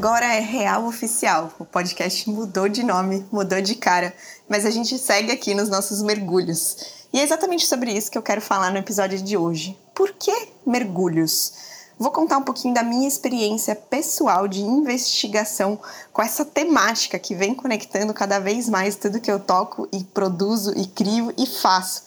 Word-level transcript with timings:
agora 0.00 0.34
é 0.34 0.40
Real 0.40 0.86
Oficial. 0.86 1.52
O 1.58 1.64
podcast 1.66 2.26
mudou 2.30 2.70
de 2.70 2.82
nome, 2.82 3.22
mudou 3.30 3.60
de 3.60 3.74
cara, 3.74 4.14
mas 4.48 4.64
a 4.64 4.70
gente 4.70 4.96
segue 4.96 5.30
aqui 5.30 5.52
nos 5.52 5.68
nossos 5.68 6.00
mergulhos. 6.00 7.04
E 7.12 7.20
é 7.20 7.22
exatamente 7.22 7.66
sobre 7.66 7.92
isso 7.92 8.10
que 8.10 8.16
eu 8.16 8.22
quero 8.22 8.40
falar 8.40 8.70
no 8.70 8.78
episódio 8.78 9.20
de 9.20 9.36
hoje. 9.36 9.78
Por 9.94 10.14
que 10.14 10.32
mergulhos? 10.64 11.52
Vou 11.98 12.10
contar 12.10 12.38
um 12.38 12.42
pouquinho 12.42 12.72
da 12.72 12.82
minha 12.82 13.06
experiência 13.06 13.76
pessoal 13.76 14.48
de 14.48 14.62
investigação 14.62 15.78
com 16.14 16.22
essa 16.22 16.46
temática 16.46 17.18
que 17.18 17.34
vem 17.34 17.54
conectando 17.54 18.14
cada 18.14 18.38
vez 18.38 18.70
mais 18.70 18.96
tudo 18.96 19.20
que 19.20 19.30
eu 19.30 19.38
toco 19.38 19.86
e 19.92 20.02
produzo 20.02 20.72
e 20.78 20.86
crio 20.86 21.30
e 21.36 21.44
faço. 21.44 22.04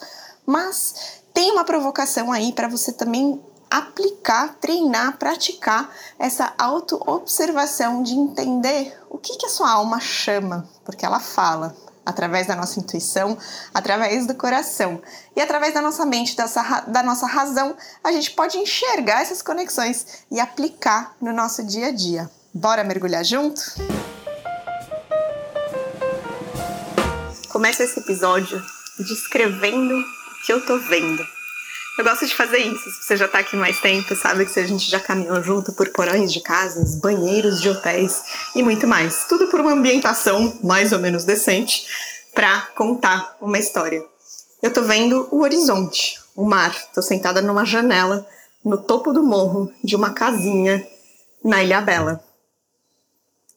Mas 0.48 1.21
tem 1.31 1.52
uma 1.52 1.63
provocação 1.63 2.31
aí 2.31 2.53
para 2.53 2.67
você 2.67 2.91
também 2.91 3.39
aplicar, 3.73 4.55
treinar, 4.61 5.17
praticar 5.17 5.89
essa 6.20 6.53
auto-observação 6.59 8.03
de 8.03 8.13
entender 8.13 8.95
o 9.09 9.17
que, 9.17 9.35
que 9.35 9.48
a 9.48 9.49
sua 9.49 9.71
alma 9.71 9.99
chama, 9.99 10.70
porque 10.85 11.03
ela 11.03 11.20
fala 11.20 11.75
através 12.05 12.45
da 12.45 12.55
nossa 12.55 12.79
intuição, 12.79 13.35
através 13.73 14.27
do 14.27 14.35
coração 14.35 15.01
e 15.35 15.41
através 15.41 15.73
da 15.73 15.81
nossa 15.81 16.05
mente, 16.05 16.35
dessa, 16.38 16.81
da 16.81 17.01
nossa 17.01 17.25
razão, 17.25 17.75
a 18.03 18.12
gente 18.12 18.31
pode 18.31 18.59
enxergar 18.59 19.21
essas 19.21 19.41
conexões 19.41 20.23
e 20.29 20.40
aplicar 20.40 21.15
no 21.20 21.34
nosso 21.34 21.63
dia 21.63 21.87
a 21.87 21.91
dia. 21.91 22.29
Bora 22.53 22.84
mergulhar 22.84 23.26
junto? 23.26 23.59
Começa 27.49 27.84
esse 27.84 27.99
episódio 27.99 28.62
descrevendo 28.99 29.95
o 29.95 30.45
que 30.45 30.53
eu 30.53 30.63
tô 30.63 30.77
vendo. 30.77 31.23
Eu 31.97 32.03
gosto 32.03 32.25
de 32.25 32.35
fazer 32.35 32.57
isso. 32.57 32.89
Se 32.89 33.03
você 33.03 33.17
já 33.17 33.27
tá 33.27 33.39
aqui 33.39 33.55
mais 33.55 33.79
tempo, 33.79 34.15
sabe 34.15 34.45
que 34.45 34.59
a 34.59 34.65
gente 34.65 34.89
já 34.89 34.99
caminhou 34.99 35.41
junto 35.43 35.73
por 35.73 35.89
porões 35.89 36.34
de 36.34 36.41
casas, 36.41 36.95
banheiros 36.95 37.62
de 37.62 37.70
hotéis 37.70 38.23
e 38.55 38.63
muito 38.63 38.87
mais. 38.87 39.26
Tudo 39.26 39.48
por 39.48 39.59
uma 39.59 39.73
ambientação 39.73 40.57
mais 40.63 40.91
ou 40.91 40.98
menos 40.98 41.23
decente 41.23 41.85
para 42.34 42.62
contar 42.76 43.37
uma 43.40 43.59
história. 43.59 44.03
Eu 44.62 44.73
tô 44.73 44.81
vendo 44.81 45.27
o 45.29 45.41
horizonte, 45.41 46.20
o 46.35 46.43
mar. 46.43 46.76
Tô 46.95 47.01
sentada 47.01 47.43
numa 47.43 47.63
janela 47.63 48.25
no 48.65 48.77
topo 48.77 49.13
do 49.13 49.21
morro 49.21 49.71
de 49.84 49.96
uma 49.96 50.13
casinha 50.13 50.87
na 51.43 51.63
Ilha 51.63 51.79
Bela. 51.79 52.23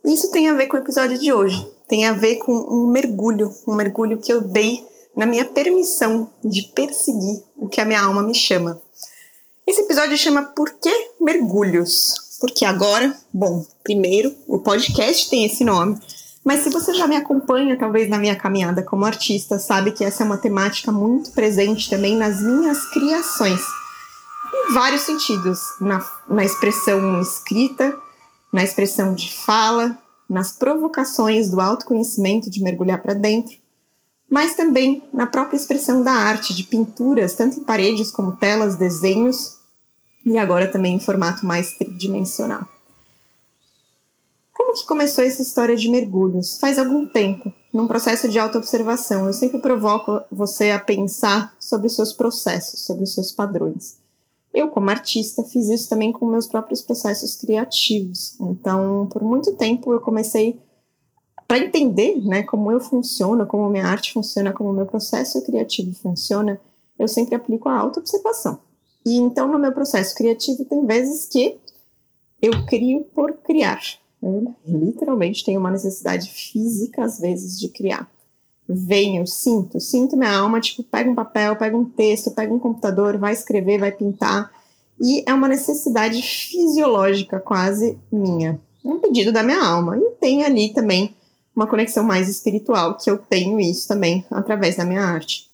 Isso 0.05 0.31
tem 0.31 0.51
a 0.51 0.55
ver 0.55 0.67
com 0.67 0.77
o 0.77 0.81
episódio 0.81 1.19
de 1.19 1.33
hoje. 1.33 1.67
Tem 1.89 2.07
a 2.07 2.13
ver 2.13 2.37
com 2.37 2.53
um 2.53 2.87
mergulho, 2.89 3.51
um 3.67 3.75
mergulho 3.75 4.19
que 4.19 4.33
eu 4.33 4.43
dei 4.43 4.87
na 5.17 5.25
minha 5.25 5.47
permissão 5.47 6.31
de 6.45 6.63
perseguir 6.75 7.43
o 7.57 7.69
que 7.69 7.81
a 7.81 7.85
minha 7.87 8.03
alma 8.03 8.23
me 8.23 8.35
chama. 8.35 8.81
Esse 9.67 9.81
episódio 9.81 10.17
chama 10.17 10.43
Por 10.43 10.75
que 10.75 10.93
Mergulhos? 11.19 12.39
Porque 12.39 12.67
agora, 12.67 13.17
bom, 13.33 13.65
primeiro, 13.83 14.35
o 14.47 14.59
podcast 14.59 15.31
tem 15.31 15.47
esse 15.47 15.65
nome, 15.65 15.99
mas 16.45 16.61
se 16.61 16.71
você 16.71 16.93
já 16.93 17.07
me 17.07 17.17
acompanha, 17.17 17.79
talvez 17.79 18.09
na 18.09 18.19
minha 18.19 18.37
caminhada 18.37 18.83
como 18.83 19.07
artista, 19.07 19.59
sabe 19.59 19.91
que 19.91 20.05
essa 20.05 20.23
é 20.23 20.27
uma 20.27 20.37
temática 20.37 20.93
muito 20.93 21.33
presente 21.33 21.89
também 21.89 22.15
nas 22.15 22.41
minhas 22.43 22.85
criações, 22.91 23.61
em 24.55 24.75
vários 24.75 25.03
sentidos, 25.03 25.59
na, 25.81 26.07
na 26.29 26.45
expressão 26.45 27.21
escrita, 27.23 27.99
na 28.53 28.63
expressão 28.63 29.15
de 29.15 29.35
fala, 29.35 29.99
nas 30.29 30.53
provocações 30.53 31.51
do 31.51 31.61
autoconhecimento 31.61 32.51
de 32.51 32.63
mergulhar 32.63 33.03
para 33.03 33.15
dentro, 33.15 33.57
mas 34.29 34.55
também 34.55 35.03
na 35.13 35.27
própria 35.27 35.57
expressão 35.57 36.03
da 36.03 36.13
arte, 36.13 36.55
de 36.55 36.65
pinturas, 36.65 37.35
tanto 37.35 37.61
em 37.61 37.65
paredes 37.65 38.11
como 38.11 38.37
telas, 38.37 38.77
desenhos, 38.77 39.57
e 40.25 40.37
agora 40.37 40.71
também 40.71 40.95
em 40.95 41.01
formato 41.01 41.47
mais 41.47 41.75
tridimensional. 41.75 42.67
Como 44.53 44.75
que 44.75 44.87
começou 44.87 45.23
essa 45.23 45.43
história 45.43 45.77
de 45.77 45.89
mergulhos? 45.89 46.59
Faz 46.59 46.79
algum 46.79 47.07
tempo, 47.07 47.53
num 47.73 47.87
processo 47.87 48.29
de 48.29 48.39
autoobservação. 48.39 49.27
Eu 49.27 49.33
sempre 49.33 49.61
provoco 49.61 50.21
você 50.33 50.71
a 50.71 50.81
pensar 50.81 51.55
sobre 51.61 51.87
os 51.87 51.95
seus 51.95 52.13
processos, 52.13 52.81
sobre 52.81 53.05
os 53.05 53.15
seus 53.15 53.31
padrões. 53.31 53.99
Eu, 54.53 54.69
como 54.69 54.89
artista, 54.89 55.45
fiz 55.45 55.69
isso 55.69 55.89
também 55.89 56.11
com 56.11 56.27
meus 56.27 56.47
próprios 56.47 56.81
processos 56.81 57.37
criativos. 57.37 58.35
Então, 58.41 59.07
por 59.13 59.23
muito 59.23 59.53
tempo, 59.53 59.93
eu 59.93 60.01
comecei 60.01 60.59
para 61.47 61.59
entender 61.59 62.17
né, 62.25 62.43
como 62.43 62.73
eu 62.73 62.81
funciono, 62.81 63.47
como 63.47 63.71
minha 63.71 63.87
arte 63.87 64.13
funciona, 64.13 64.53
como 64.53 64.73
meu 64.73 64.87
processo 64.87 65.45
criativo 65.45 65.95
funciona, 65.95 66.61
eu 66.99 67.07
sempre 67.07 67.35
aplico 67.35 67.69
a 67.69 67.79
auto-observação. 67.79 68.59
E 69.05 69.17
então, 69.17 69.47
no 69.47 69.59
meu 69.59 69.73
processo 69.73 70.15
criativo, 70.17 70.65
tem 70.65 70.85
vezes 70.85 71.27
que 71.27 71.57
eu 72.43 72.67
crio 72.67 73.05
por 73.15 73.33
criar. 73.35 73.81
Eu, 74.21 74.53
literalmente 74.67 75.45
tenho 75.45 75.61
uma 75.61 75.71
necessidade 75.71 76.29
física, 76.29 77.05
às 77.05 77.21
vezes, 77.21 77.61
de 77.61 77.69
criar. 77.69 78.11
Venho, 78.69 79.25
sinto, 79.27 79.79
sinto 79.79 80.17
minha 80.17 80.37
alma, 80.37 80.61
tipo, 80.61 80.83
pega 80.83 81.09
um 81.09 81.15
papel, 81.15 81.55
pega 81.55 81.77
um 81.77 81.85
texto, 81.85 82.33
pega 82.33 82.53
um 82.53 82.59
computador, 82.59 83.17
vai 83.17 83.33
escrever, 83.33 83.79
vai 83.79 83.93
pintar. 83.93 84.51
E 85.01 85.23
é 85.25 85.33
uma 85.33 85.47
necessidade 85.47 86.21
fisiológica 86.21 87.39
quase 87.39 87.97
minha. 88.11 88.61
É 88.85 88.89
um 88.89 88.99
pedido 88.99 89.31
da 89.31 89.45
minha 89.45 89.63
alma. 89.63 89.97
E 89.97 90.11
tem 90.19 90.43
ali 90.43 90.73
também 90.73 91.15
uma 91.57 91.67
conexão 91.67 92.05
mais 92.05 92.29
espiritual, 92.29 92.99
que 92.99 93.11
eu 93.11 93.17
tenho 93.17 93.59
isso 93.59 93.89
também 93.89 94.27
através 94.31 94.77
da 94.77 94.85
minha 94.85 95.01
arte. 95.01 95.51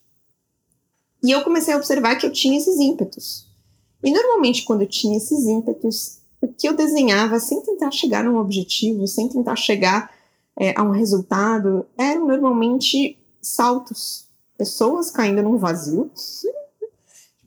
E 1.22 1.30
eu 1.30 1.44
comecei 1.44 1.72
a 1.72 1.76
observar 1.76 2.16
que 2.16 2.26
eu 2.26 2.32
tinha 2.32 2.58
esses 2.58 2.80
ímpetos. 2.80 3.46
E 4.02 4.10
normalmente, 4.10 4.64
quando 4.64 4.80
eu 4.80 4.88
tinha 4.88 5.16
esses 5.16 5.46
ímpetos, 5.46 6.18
o 6.40 6.48
que 6.48 6.68
eu 6.68 6.74
desenhava, 6.74 7.38
sem 7.38 7.60
tentar 7.60 7.92
chegar 7.92 8.24
num 8.24 8.36
objetivo, 8.36 9.06
sem 9.06 9.28
tentar 9.28 9.54
chegar 9.54 10.12
é, 10.58 10.74
a 10.76 10.82
um 10.82 10.90
resultado, 10.90 11.86
eram 11.96 12.26
normalmente 12.26 13.16
saltos. 13.40 14.26
Pessoas 14.58 15.08
caindo 15.08 15.40
num 15.40 15.56
vazio. 15.56 16.10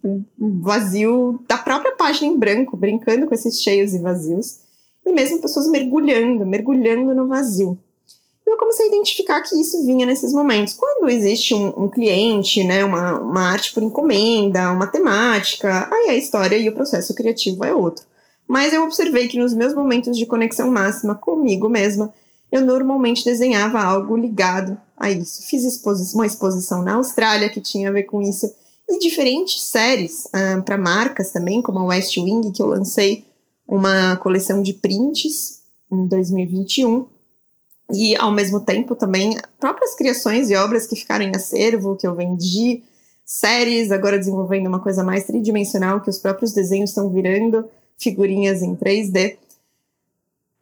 um 0.02 0.62
vazio 0.62 1.44
da 1.46 1.58
própria 1.58 1.94
página 1.98 2.32
em 2.32 2.38
branco, 2.38 2.78
brincando 2.78 3.28
com 3.28 3.36
esses 3.36 3.62
cheios 3.62 3.94
e 3.94 4.00
vazios. 4.00 4.60
E 5.06 5.12
mesmo 5.12 5.42
pessoas 5.42 5.68
mergulhando, 5.68 6.46
mergulhando 6.46 7.14
no 7.14 7.28
vazio 7.28 7.78
eu 8.46 8.58
comecei 8.58 8.86
a 8.86 8.90
identificar 8.90 9.42
que 9.42 9.60
isso 9.60 9.84
vinha 9.86 10.06
nesses 10.06 10.32
momentos. 10.32 10.74
Quando 10.74 11.10
existe 11.10 11.54
um, 11.54 11.86
um 11.86 11.90
cliente, 11.90 12.64
né, 12.64 12.86
uma, 12.86 13.20
uma 13.20 13.42
arte 13.42 13.74
por 13.74 13.82
encomenda, 13.82 14.72
uma 14.72 14.88
temática, 14.88 15.90
aí 15.92 16.10
a 16.10 16.16
história 16.16 16.56
e 16.56 16.70
o 16.70 16.74
processo 16.74 17.14
criativo 17.16 17.66
é 17.66 17.74
outro. 17.74 18.06
Mas 18.48 18.72
eu 18.72 18.84
observei 18.84 19.28
que 19.28 19.40
nos 19.40 19.54
meus 19.54 19.74
momentos 19.74 20.16
de 20.16 20.26
conexão 20.28 20.70
máxima 20.70 21.16
comigo 21.16 21.68
mesma, 21.68 22.14
eu 22.52 22.62
normalmente 22.62 23.26
desenhava 23.26 23.82
algo 23.82 24.16
ligado 24.16 24.78
a 24.96 25.10
isso. 25.10 25.42
Fiz 25.48 25.64
exposi 25.64 26.14
uma 26.14 26.28
exposição 26.28 26.84
na 26.84 26.96
Austrália 26.96 27.50
que 27.50 27.60
tinha 27.60 27.90
a 27.90 27.92
ver 27.92 28.04
com 28.04 28.22
isso, 28.22 28.54
e 28.88 29.00
diferentes 29.00 29.64
séries 29.64 30.26
uh, 30.26 30.62
para 30.62 30.78
marcas 30.78 31.32
também, 31.32 31.64
como 31.64 31.80
a 31.80 31.86
West 31.86 32.16
Wing, 32.18 32.52
que 32.52 32.62
eu 32.62 32.68
lancei 32.68 33.26
uma 33.68 34.16
coleção 34.18 34.62
de 34.62 34.74
prints 34.74 35.62
em 35.92 36.08
2021 36.08 37.08
e 37.92 38.16
ao 38.16 38.32
mesmo 38.32 38.60
tempo 38.60 38.96
também 38.96 39.38
próprias 39.60 39.96
criações 39.96 40.50
e 40.50 40.56
obras 40.56 40.88
que 40.88 40.96
ficaram 40.96 41.26
em 41.26 41.36
acervo, 41.36 41.96
que 41.96 42.08
eu 42.08 42.16
vendi, 42.16 42.84
séries, 43.24 43.92
agora 43.92 44.18
desenvolvendo 44.18 44.68
uma 44.68 44.80
coisa 44.80 45.04
mais 45.04 45.26
tridimensional, 45.26 46.02
que 46.02 46.10
os 46.10 46.18
próprios 46.18 46.52
desenhos 46.52 46.92
estão 46.92 47.10
virando 47.10 47.70
figurinhas 47.98 48.62
em 48.62 48.76
3D. 48.76 49.38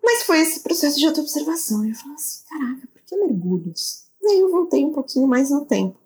Mas 0.03 0.23
foi 0.23 0.41
esse 0.41 0.59
processo 0.59 0.97
de 0.97 1.05
autoobservação. 1.05 1.85
Eu 1.85 1.95
falei 1.95 2.15
assim, 2.15 2.43
caraca, 2.49 2.87
por 2.87 3.01
que 3.05 3.15
mergulhos? 3.15 4.03
E 4.21 4.27
aí 4.27 4.39
eu 4.39 4.51
voltei 4.51 4.83
um 4.83 4.93
pouquinho 4.93 5.27
mais 5.27 5.49
no 5.49 5.65
tempo. 5.65 5.97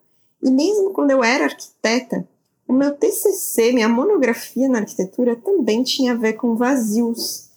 E 0.41 0.51
mesmo 0.51 0.91
quando 0.91 1.11
eu 1.11 1.23
era 1.23 1.45
arquiteta, 1.45 2.27
o 2.67 2.73
meu 2.73 2.93
TCC, 2.93 3.71
minha 3.71 3.89
monografia 3.89 4.67
na 4.67 4.79
arquitetura, 4.79 5.35
também 5.35 5.83
tinha 5.83 6.11
a 6.11 6.15
ver 6.15 6.33
com 6.33 6.55
vazios. 6.55 7.47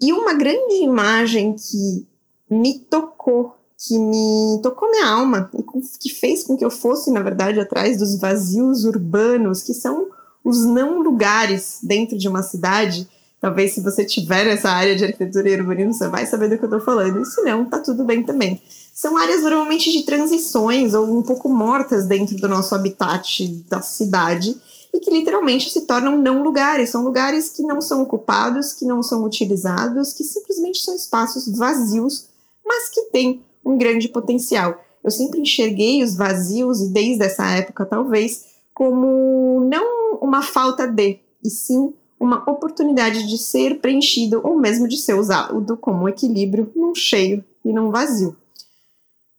E 0.00 0.12
uma 0.12 0.34
grande 0.34 0.76
imagem 0.76 1.54
que 1.54 2.06
me 2.50 2.78
tocou, 2.78 3.54
que 3.76 3.98
me 3.98 4.60
tocou 4.62 4.90
minha 4.90 5.06
alma 5.06 5.50
e 5.54 5.62
que 5.98 6.10
fez 6.10 6.42
com 6.42 6.56
que 6.56 6.64
eu 6.64 6.70
fosse, 6.70 7.10
na 7.10 7.22
verdade, 7.22 7.60
atrás 7.60 7.98
dos 7.98 8.18
vazios 8.18 8.84
urbanos, 8.84 9.62
que 9.62 9.74
são 9.74 10.08
os 10.44 10.64
não 10.64 11.00
lugares 11.00 11.78
dentro 11.82 12.16
de 12.16 12.28
uma 12.28 12.42
cidade. 12.42 13.08
Talvez 13.40 13.72
se 13.72 13.80
você 13.80 14.04
tiver 14.04 14.46
essa 14.48 14.68
área 14.68 14.96
de 14.96 15.04
arquitetura 15.04 15.48
e 15.48 15.56
urbanismo, 15.56 15.94
você 15.94 16.08
vai 16.08 16.26
saber 16.26 16.48
do 16.48 16.58
que 16.58 16.64
eu 16.64 16.68
estou 16.68 16.80
falando. 16.80 17.20
E 17.20 17.24
se 17.24 17.40
não, 17.42 17.64
tá 17.64 17.78
tudo 17.78 18.04
bem 18.04 18.22
também. 18.24 18.60
São 18.92 19.16
áreas 19.16 19.42
normalmente 19.42 19.92
de 19.92 20.02
transições 20.02 20.92
ou 20.92 21.06
um 21.06 21.22
pouco 21.22 21.48
mortas 21.48 22.06
dentro 22.06 22.36
do 22.36 22.48
nosso 22.48 22.74
habitat 22.74 23.46
da 23.68 23.80
cidade 23.80 24.56
e 24.92 24.98
que 24.98 25.10
literalmente 25.10 25.70
se 25.70 25.82
tornam 25.82 26.18
não 26.18 26.42
lugares. 26.42 26.90
São 26.90 27.04
lugares 27.04 27.50
que 27.50 27.62
não 27.62 27.80
são 27.80 28.02
ocupados, 28.02 28.72
que 28.72 28.84
não 28.84 29.02
são 29.02 29.22
utilizados, 29.22 30.12
que 30.12 30.24
simplesmente 30.24 30.82
são 30.82 30.96
espaços 30.96 31.46
vazios 31.48 32.27
mas 32.68 32.90
que 32.90 33.02
tem 33.04 33.42
um 33.64 33.78
grande 33.78 34.08
potencial. 34.08 34.84
Eu 35.02 35.10
sempre 35.10 35.40
enxerguei 35.40 36.02
os 36.02 36.14
vazios, 36.14 36.80
e 36.82 36.90
desde 36.90 37.24
essa 37.24 37.48
época 37.50 37.86
talvez, 37.86 38.44
como 38.74 39.60
não 39.68 40.18
uma 40.20 40.42
falta 40.42 40.86
de, 40.86 41.18
e 41.42 41.50
sim 41.50 41.92
uma 42.20 42.48
oportunidade 42.50 43.28
de 43.28 43.38
ser 43.38 43.80
preenchido 43.80 44.40
ou 44.42 44.58
mesmo 44.58 44.88
de 44.88 44.96
ser 44.96 45.14
usado 45.14 45.76
como 45.76 46.08
equilíbrio 46.08 46.70
num 46.74 46.94
cheio 46.94 47.44
e 47.64 47.72
num 47.72 47.90
vazio. 47.90 48.36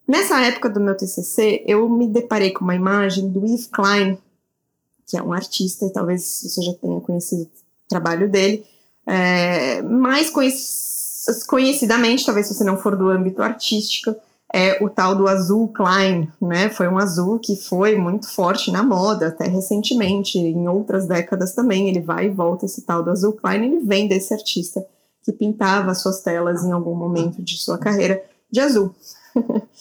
Nessa 0.08 0.42
época 0.42 0.70
do 0.70 0.80
meu 0.80 0.96
TCC, 0.96 1.64
eu 1.68 1.88
me 1.88 2.08
deparei 2.08 2.52
com 2.52 2.64
uma 2.64 2.74
imagem 2.74 3.30
do 3.30 3.46
Yves 3.46 3.68
Klein, 3.68 4.18
que 5.06 5.18
é 5.18 5.22
um 5.22 5.34
artista, 5.34 5.86
e 5.86 5.92
talvez 5.92 6.24
você 6.24 6.62
já 6.62 6.74
tenha 6.74 7.00
conhecido 7.02 7.44
o 7.44 7.50
trabalho 7.88 8.30
dele, 8.30 8.66
é, 9.06 9.82
mais 9.82 10.30
conhecidamente, 11.44 12.26
talvez 12.26 12.48
se 12.48 12.54
você 12.54 12.64
não 12.64 12.78
for 12.78 12.96
do 12.96 13.10
âmbito 13.10 13.42
artístico, 13.42 14.16
é 14.54 14.84
o 14.84 14.90
tal 14.90 15.16
do 15.16 15.28
azul 15.28 15.68
Klein, 15.68 16.32
né? 16.42 16.70
Foi 16.70 16.88
um 16.88 16.98
azul 16.98 17.38
que 17.38 17.56
foi 17.56 17.96
muito 17.96 18.28
forte 18.28 18.72
na 18.72 18.82
moda 18.82 19.28
até 19.28 19.48
recentemente, 19.48 20.40
em 20.40 20.68
outras 20.68 21.08
décadas 21.08 21.54
também. 21.54 21.88
Ele 21.88 22.02
vai 22.02 22.26
e 22.26 22.30
volta 22.30 22.66
esse 22.66 22.82
tal 22.82 23.04
do 23.04 23.12
azul 23.12 23.34
Klein, 23.34 23.64
ele 23.64 23.80
vem 23.80 24.08
desse 24.08 24.34
artista 24.34 24.84
que 25.24 25.32
pintava 25.32 25.94
suas 25.94 26.22
telas 26.22 26.64
em 26.64 26.72
algum 26.72 26.96
momento 26.96 27.44
de 27.44 27.58
sua 27.58 27.78
carreira 27.78 28.24
de 28.50 28.60
azul. 28.60 28.94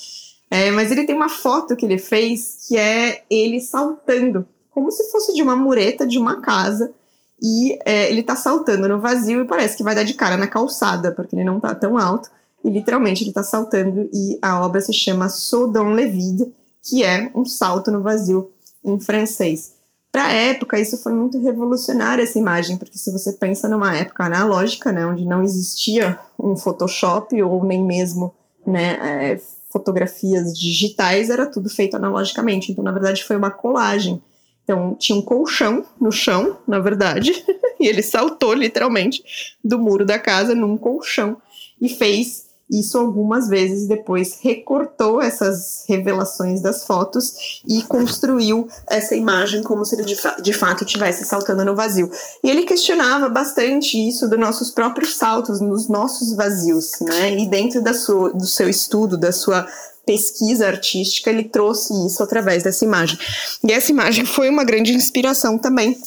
é, 0.51 0.71
mas 0.71 0.91
ele 0.91 1.07
tem 1.07 1.17
uma 1.17 1.31
foto 1.31 1.75
que 1.75 1.87
ele 1.87 1.99
fez 1.99 2.67
que 2.69 2.77
é 2.77 3.23
ele 3.31 3.61
saltando, 3.61 4.47
como 4.71 4.91
se 4.91 5.11
fosse 5.11 5.33
de 5.33 5.43
uma 5.43 5.57
mureta 5.57 6.07
de 6.07 6.19
uma 6.19 6.43
casa. 6.43 6.93
E 7.41 7.79
é, 7.85 8.11
ele 8.11 8.23
tá 8.23 8.35
saltando 8.35 8.89
no 8.89 9.01
vazio 9.01 9.43
e 9.43 9.47
parece 9.47 9.77
que 9.77 9.83
vai 9.83 9.95
dar 9.95 10.03
de 10.03 10.15
cara 10.15 10.37
na 10.37 10.47
calçada, 10.47 11.13
porque 11.13 11.37
ele 11.37 11.45
não 11.45 11.61
tá 11.61 11.75
tão 11.75 11.97
alto 11.97 12.31
e 12.65 12.71
literalmente 12.71 13.23
ele 13.23 13.31
está 13.31 13.43
saltando 13.43 14.09
e 14.13 14.39
a 14.43 14.65
obra 14.65 14.81
se 14.81 14.93
chama 14.93 15.29
Saut 15.29 15.73
dans 15.73 15.95
le 15.95 16.09
vide, 16.09 16.53
que 16.83 17.05
é 17.05 17.31
um 17.35 17.45
salto 17.45 17.91
no 17.91 18.03
vazio 18.03 18.51
em 18.85 18.99
francês. 18.99 19.79
Para 20.11 20.25
a 20.25 20.33
época, 20.33 20.81
isso 20.81 20.97
foi 20.97 21.13
muito 21.13 21.39
revolucionário 21.39 22.25
essa 22.25 22.39
imagem, 22.39 22.77
porque 22.77 22.99
se 22.99 23.13
você 23.13 23.33
pensa 23.33 23.69
numa 23.69 23.95
época 23.95 24.25
analógica, 24.25 24.91
né, 24.91 25.07
onde 25.07 25.25
não 25.25 25.43
existia 25.43 26.19
um 26.39 26.57
Photoshop 26.57 27.41
ou 27.43 27.63
nem 27.63 27.85
mesmo 27.85 28.35
né, 28.67 28.99
é, 29.03 29.41
fotografias 29.71 30.59
digitais, 30.59 31.29
era 31.29 31.47
tudo 31.47 31.69
feito 31.69 31.97
analogicamente. 31.97 32.73
Então, 32.73 32.83
na 32.83 32.91
verdade, 32.91 33.23
foi 33.23 33.37
uma 33.37 33.51
colagem. 33.51 34.21
Então, 34.69 34.95
tinha 34.95 35.17
um 35.17 35.23
colchão 35.23 35.83
no 35.99 36.13
chão, 36.13 36.59
na 36.69 36.79
verdade, 36.79 37.33
e 37.81 37.89
ele 37.89 38.03
saltou 38.03 38.53
literalmente 38.53 39.25
do 39.65 39.79
muro 39.79 40.05
da 40.05 40.19
casa 40.19 40.55
num 40.55 40.77
colchão 40.77 41.41
e 41.81 41.89
fez 41.89 42.48
isso 42.71 42.99
algumas 42.99 43.49
vezes 43.49 43.87
depois 43.87 44.39
recortou 44.41 45.23
essas 45.23 45.85
revelações 45.89 46.61
das 46.61 46.85
fotos 46.85 47.61
e 47.67 47.83
construiu 47.83 48.69
essa 48.87 49.17
imagem 49.17 49.63
como 49.63 49.85
se 49.85 49.95
ele 49.95 50.05
de, 50.05 50.17
fa 50.17 50.37
de 50.41 50.53
fato 50.53 50.85
estivesse 50.85 51.25
saltando 51.25 51.65
no 51.65 51.75
vazio. 51.75 52.11
E 52.43 52.51
ele 52.51 52.65
questionava 52.65 53.29
bastante 53.29 53.97
isso 53.97 54.29
dos 54.29 54.39
nossos 54.39 54.71
próprios 54.71 55.17
saltos, 55.17 55.61
nos 55.61 55.89
nossos 55.89 56.35
vazios, 56.35 56.93
né? 57.01 57.39
E 57.39 57.47
dentro 57.47 57.83
da 57.83 57.95
sua, 57.95 58.33
do 58.33 58.47
seu 58.47 58.69
estudo, 58.69 59.17
da 59.17 59.33
sua 59.33 59.67
pesquisa 60.05 60.67
artística, 60.67 61.31
ele 61.31 61.45
trouxe 61.45 61.93
isso 62.07 62.23
através 62.23 62.63
dessa 62.63 62.85
imagem. 62.85 63.19
E 63.63 63.73
essa 63.73 63.91
imagem 63.91 64.25
foi 64.25 64.49
uma 64.49 64.65
grande 64.65 64.95
inspiração 64.95 65.59
também 65.59 65.99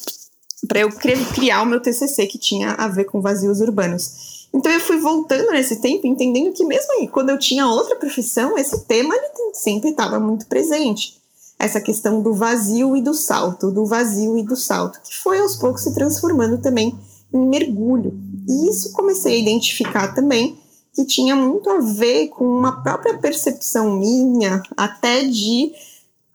para 0.67 0.79
eu 0.79 0.89
criar 0.89 1.61
o 1.61 1.65
meu 1.65 1.79
TCC 1.79 2.27
que 2.27 2.37
tinha 2.37 2.71
a 2.71 2.87
ver 2.87 3.05
com 3.05 3.21
vazios 3.21 3.61
urbanos. 3.61 4.40
Então 4.53 4.71
eu 4.71 4.79
fui 4.79 4.99
voltando 4.99 5.51
nesse 5.51 5.79
tempo, 5.81 6.05
entendendo 6.05 6.53
que 6.53 6.65
mesmo 6.65 6.91
aí, 6.93 7.07
quando 7.07 7.29
eu 7.29 7.39
tinha 7.39 7.67
outra 7.67 7.95
profissão, 7.95 8.57
esse 8.57 8.85
tema 8.85 9.15
sempre 9.53 9.91
estava 9.91 10.19
muito 10.19 10.45
presente. 10.47 11.19
Essa 11.57 11.79
questão 11.79 12.21
do 12.21 12.33
vazio 12.33 12.97
e 12.97 13.01
do 13.01 13.13
salto, 13.13 13.71
do 13.71 13.85
vazio 13.85 14.37
e 14.37 14.43
do 14.43 14.55
salto, 14.55 14.99
que 15.03 15.15
foi 15.15 15.39
aos 15.39 15.55
poucos 15.55 15.83
se 15.83 15.93
transformando 15.93 16.57
também 16.57 16.97
em 17.33 17.47
mergulho. 17.47 18.13
E 18.47 18.69
isso 18.69 18.91
comecei 18.91 19.35
a 19.35 19.39
identificar 19.39 20.13
também 20.13 20.57
que 20.93 21.05
tinha 21.05 21.35
muito 21.35 21.69
a 21.69 21.79
ver 21.79 22.27
com 22.29 22.45
uma 22.45 22.81
própria 22.83 23.17
percepção 23.17 23.97
minha, 23.97 24.61
até 24.75 25.23
de 25.23 25.71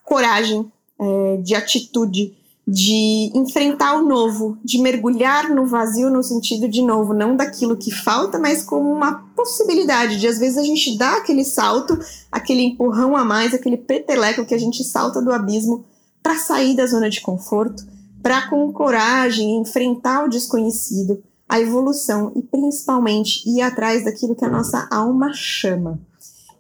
coragem, 0.03 0.71
é, 0.99 1.37
de 1.43 1.55
atitude, 1.55 2.35
de 2.67 3.31
enfrentar 3.33 3.95
o 3.95 4.05
novo, 4.05 4.59
de 4.65 4.79
mergulhar 4.79 5.49
no 5.55 5.67
vazio 5.67 6.11
no 6.11 6.23
sentido 6.23 6.69
de 6.69 6.83
novo, 6.83 7.15
não 7.15 7.37
daquilo 7.37 7.77
que 7.77 7.93
falta, 7.93 8.41
mas 8.41 8.65
como 8.65 8.91
uma 8.91 9.25
possibilidade 9.37 10.19
de 10.19 10.27
às 10.27 10.39
vezes 10.39 10.59
a 10.59 10.65
gente 10.65 10.99
dar 10.99 11.19
aquele 11.19 11.45
salto, 11.45 11.97
aquele 12.31 12.63
empurrão 12.63 13.17
a 13.17 13.25
mais, 13.25 13.55
aquele 13.55 13.77
peteleco 13.77 14.45
que 14.45 14.55
a 14.55 14.59
gente 14.59 14.83
salta 14.83 15.23
do 15.23 15.33
abismo 15.33 15.85
para 16.21 16.37
sair 16.39 16.75
da 16.75 16.87
zona 16.87 17.09
de 17.09 17.21
conforto, 17.21 17.87
para 18.21 18.49
com 18.49 18.73
coragem 18.73 19.61
enfrentar 19.61 20.25
o 20.25 20.29
desconhecido, 20.29 21.23
a 21.49 21.61
evolução 21.61 22.33
e 22.35 22.43
principalmente 22.43 23.49
ir 23.49 23.61
atrás 23.61 24.05
daquilo 24.05 24.35
que 24.35 24.45
a 24.45 24.51
nossa 24.51 24.89
alma 24.91 25.31
chama. 25.33 26.01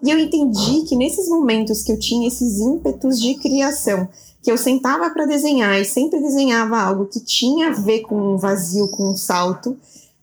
E 0.01 0.11
eu 0.11 0.19
entendi 0.21 0.83
que 0.83 0.95
nesses 0.95 1.29
momentos 1.29 1.83
que 1.83 1.91
eu 1.91 1.99
tinha 1.99 2.29
esses 2.29 2.61
ímpetos 2.61 3.21
de 3.21 3.35
criação, 3.35 4.09
que 4.47 4.53
eu 4.53 4.57
sentava 4.57 5.11
para 5.11 5.27
desenhar 5.27 5.77
e 5.81 5.85
sempre 5.85 6.21
desenhava 6.21 6.81
algo 6.81 7.07
que 7.07 7.19
tinha 7.19 7.71
a 7.71 7.73
ver 7.73 8.03
com 8.03 8.15
um 8.15 8.37
vazio, 8.37 8.87
com 8.93 9.11
um 9.11 9.17
salto 9.17 9.77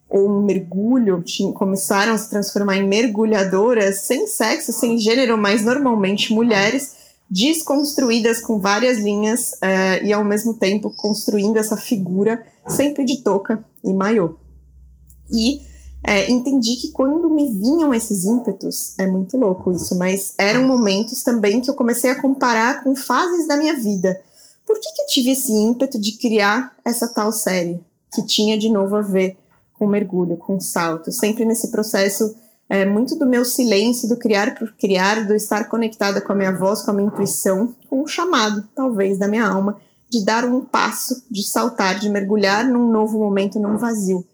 ou 0.08 0.30
um 0.30 0.46
mergulho, 0.46 1.22
começaram 1.54 2.14
a 2.14 2.18
se 2.18 2.30
transformar 2.30 2.78
em 2.78 2.88
mergulhadoras 2.88 4.04
sem 4.04 4.25
sexo, 4.25 4.72
sem 4.72 4.98
gênero, 4.98 5.38
mas 5.38 5.66
normalmente 5.66 6.31
mulheres 6.31 6.94
desconstruídas 7.30 8.40
com 8.40 8.62
várias 8.62 8.98
linhas 8.98 9.56
uh, 9.56 10.06
e 10.06 10.14
ao 10.14 10.24
mesmo 10.24 10.54
tempo 10.54 10.90
construindo 10.96 11.58
essa 11.58 11.75
figura 11.75 12.46
sempre 12.66 13.04
de 13.04 13.18
touca 13.18 13.62
e 13.84 13.92
maiô. 13.92 14.36
E 15.30 15.60
é, 16.03 16.29
entendi 16.29 16.75
que 16.75 16.91
quando 16.91 17.29
me 17.29 17.50
vinham 17.50 17.94
esses 17.94 18.25
ímpetos, 18.25 18.94
é 19.00 19.07
muito 19.07 19.38
louco 19.38 19.71
isso, 19.71 19.97
mas 19.97 20.33
eram 20.38 20.67
momentos 20.67 21.23
também 21.23 21.61
que 21.61 21.69
eu 21.69 21.75
comecei 21.75 22.11
a 22.11 22.21
comparar 22.21 22.83
com 22.83 22.95
fases 22.95 23.47
da 23.47 23.55
minha 23.55 23.75
vida. 23.75 24.19
Por 24.65 24.79
que, 24.79 24.91
que 24.91 25.01
eu 25.01 25.07
tive 25.07 25.31
esse 25.31 25.53
ímpeto 25.53 26.00
de 26.00 26.17
criar 26.17 26.75
essa 26.83 27.07
tal 27.07 27.31
série, 27.31 27.79
que 28.13 28.25
tinha 28.25 28.57
de 28.57 28.69
novo 28.69 28.95
a 28.97 29.01
ver 29.01 29.38
com 29.73 29.88
mergulho, 29.88 30.35
com 30.35 30.59
salto, 30.59 31.11
sempre 31.11 31.45
nesse 31.45 31.69
processo 31.69 32.35
é, 32.69 32.85
muito 32.85 33.15
do 33.15 33.25
meu 33.25 33.45
silêncio, 33.45 34.09
do 34.09 34.17
criar 34.17 34.55
por 34.55 34.73
criar, 34.73 35.25
do 35.25 35.33
estar 35.33 35.69
conectada 35.69 36.19
com 36.19 36.31
a 36.33 36.35
minha 36.35 36.51
voz, 36.51 36.81
com 36.81 36.91
a 36.91 36.94
minha 36.94 37.07
intuição, 37.07 37.73
com 37.89 38.01
o 38.01 38.07
chamado, 38.07 38.67
talvez, 38.75 39.17
da 39.17 39.27
minha 39.27 39.45
alma, 39.45 39.77
de 40.09 40.23
dar 40.23 40.45
um 40.45 40.61
passo, 40.61 41.23
de 41.29 41.44
saltar, 41.44 42.00
de 42.00 42.09
mergulhar 42.09 42.65
num 42.65 42.89
novo 42.89 43.19
momento, 43.19 43.59
num 43.59 43.77
vazio. 43.77 44.25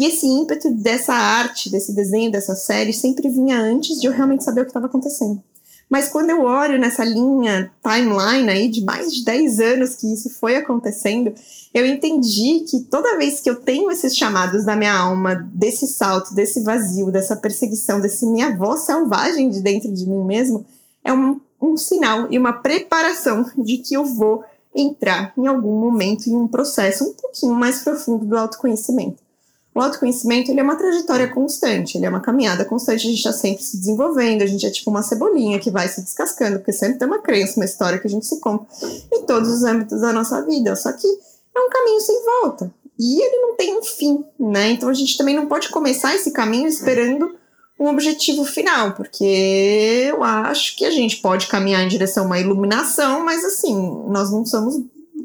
E 0.00 0.06
esse 0.06 0.26
ímpeto 0.26 0.70
dessa 0.70 1.12
arte, 1.12 1.68
desse 1.68 1.92
desenho, 1.92 2.32
dessa 2.32 2.54
série, 2.56 2.90
sempre 2.90 3.28
vinha 3.28 3.60
antes 3.60 4.00
de 4.00 4.06
eu 4.06 4.12
realmente 4.12 4.42
saber 4.42 4.62
o 4.62 4.64
que 4.64 4.70
estava 4.70 4.86
acontecendo. 4.86 5.42
Mas 5.90 6.08
quando 6.08 6.30
eu 6.30 6.40
olho 6.40 6.78
nessa 6.78 7.04
linha 7.04 7.70
timeline 7.82 8.48
aí 8.48 8.70
de 8.70 8.82
mais 8.82 9.12
de 9.12 9.22
10 9.22 9.60
anos 9.60 9.96
que 9.96 10.10
isso 10.10 10.30
foi 10.30 10.56
acontecendo, 10.56 11.34
eu 11.74 11.84
entendi 11.84 12.60
que 12.60 12.80
toda 12.84 13.18
vez 13.18 13.40
que 13.40 13.50
eu 13.50 13.56
tenho 13.56 13.90
esses 13.90 14.16
chamados 14.16 14.64
da 14.64 14.74
minha 14.74 14.96
alma, 14.96 15.34
desse 15.52 15.86
salto, 15.86 16.32
desse 16.32 16.62
vazio, 16.62 17.12
dessa 17.12 17.36
perseguição, 17.36 18.00
desse 18.00 18.24
minha 18.24 18.56
voz 18.56 18.80
selvagem 18.80 19.50
de 19.50 19.60
dentro 19.60 19.92
de 19.92 20.08
mim 20.08 20.24
mesmo, 20.24 20.64
é 21.04 21.12
um, 21.12 21.38
um 21.60 21.76
sinal 21.76 22.26
e 22.30 22.38
uma 22.38 22.54
preparação 22.54 23.50
de 23.58 23.76
que 23.76 23.92
eu 23.92 24.06
vou 24.06 24.42
entrar 24.74 25.34
em 25.36 25.46
algum 25.46 25.78
momento 25.78 26.26
em 26.26 26.36
um 26.36 26.48
processo 26.48 27.04
um 27.04 27.12
pouquinho 27.12 27.52
mais 27.52 27.82
profundo 27.82 28.24
do 28.24 28.38
autoconhecimento. 28.38 29.28
O 29.74 29.80
autoconhecimento 29.80 30.50
ele 30.50 30.60
é 30.60 30.62
uma 30.62 30.76
trajetória 30.76 31.28
constante, 31.28 31.96
ele 31.96 32.04
é 32.04 32.08
uma 32.08 32.20
caminhada 32.20 32.64
constante, 32.64 33.06
a 33.06 33.10
gente 33.10 33.18
está 33.18 33.32
sempre 33.32 33.62
se 33.62 33.78
desenvolvendo, 33.78 34.42
a 34.42 34.46
gente 34.46 34.66
é 34.66 34.70
tipo 34.70 34.90
uma 34.90 35.02
cebolinha 35.02 35.60
que 35.60 35.70
vai 35.70 35.88
se 35.88 36.02
descascando, 36.02 36.58
porque 36.58 36.72
sempre 36.72 36.98
tem 36.98 37.06
uma 37.06 37.20
crença, 37.20 37.58
uma 37.58 37.64
história 37.64 37.98
que 37.98 38.06
a 38.06 38.10
gente 38.10 38.26
se 38.26 38.40
conta 38.40 38.66
em 39.12 39.22
todos 39.22 39.48
os 39.48 39.62
âmbitos 39.62 40.00
da 40.00 40.12
nossa 40.12 40.44
vida, 40.44 40.74
só 40.74 40.92
que 40.92 41.06
é 41.06 41.60
um 41.60 41.70
caminho 41.70 42.00
sem 42.00 42.24
volta 42.24 42.80
e 43.00 43.22
ele 43.22 43.36
não 43.38 43.56
tem 43.56 43.78
um 43.78 43.82
fim, 43.82 44.22
né? 44.38 44.72
Então 44.72 44.90
a 44.90 44.92
gente 44.92 45.16
também 45.16 45.34
não 45.34 45.46
pode 45.46 45.70
começar 45.70 46.14
esse 46.14 46.30
caminho 46.32 46.68
esperando 46.68 47.34
um 47.78 47.88
objetivo 47.88 48.44
final, 48.44 48.92
porque 48.92 50.04
eu 50.10 50.22
acho 50.22 50.76
que 50.76 50.84
a 50.84 50.90
gente 50.90 51.16
pode 51.16 51.46
caminhar 51.46 51.82
em 51.82 51.88
direção 51.88 52.24
a 52.24 52.26
uma 52.26 52.38
iluminação, 52.38 53.24
mas 53.24 53.42
assim, 53.42 54.04
nós 54.06 54.30
não 54.30 54.44
somos 54.44 54.78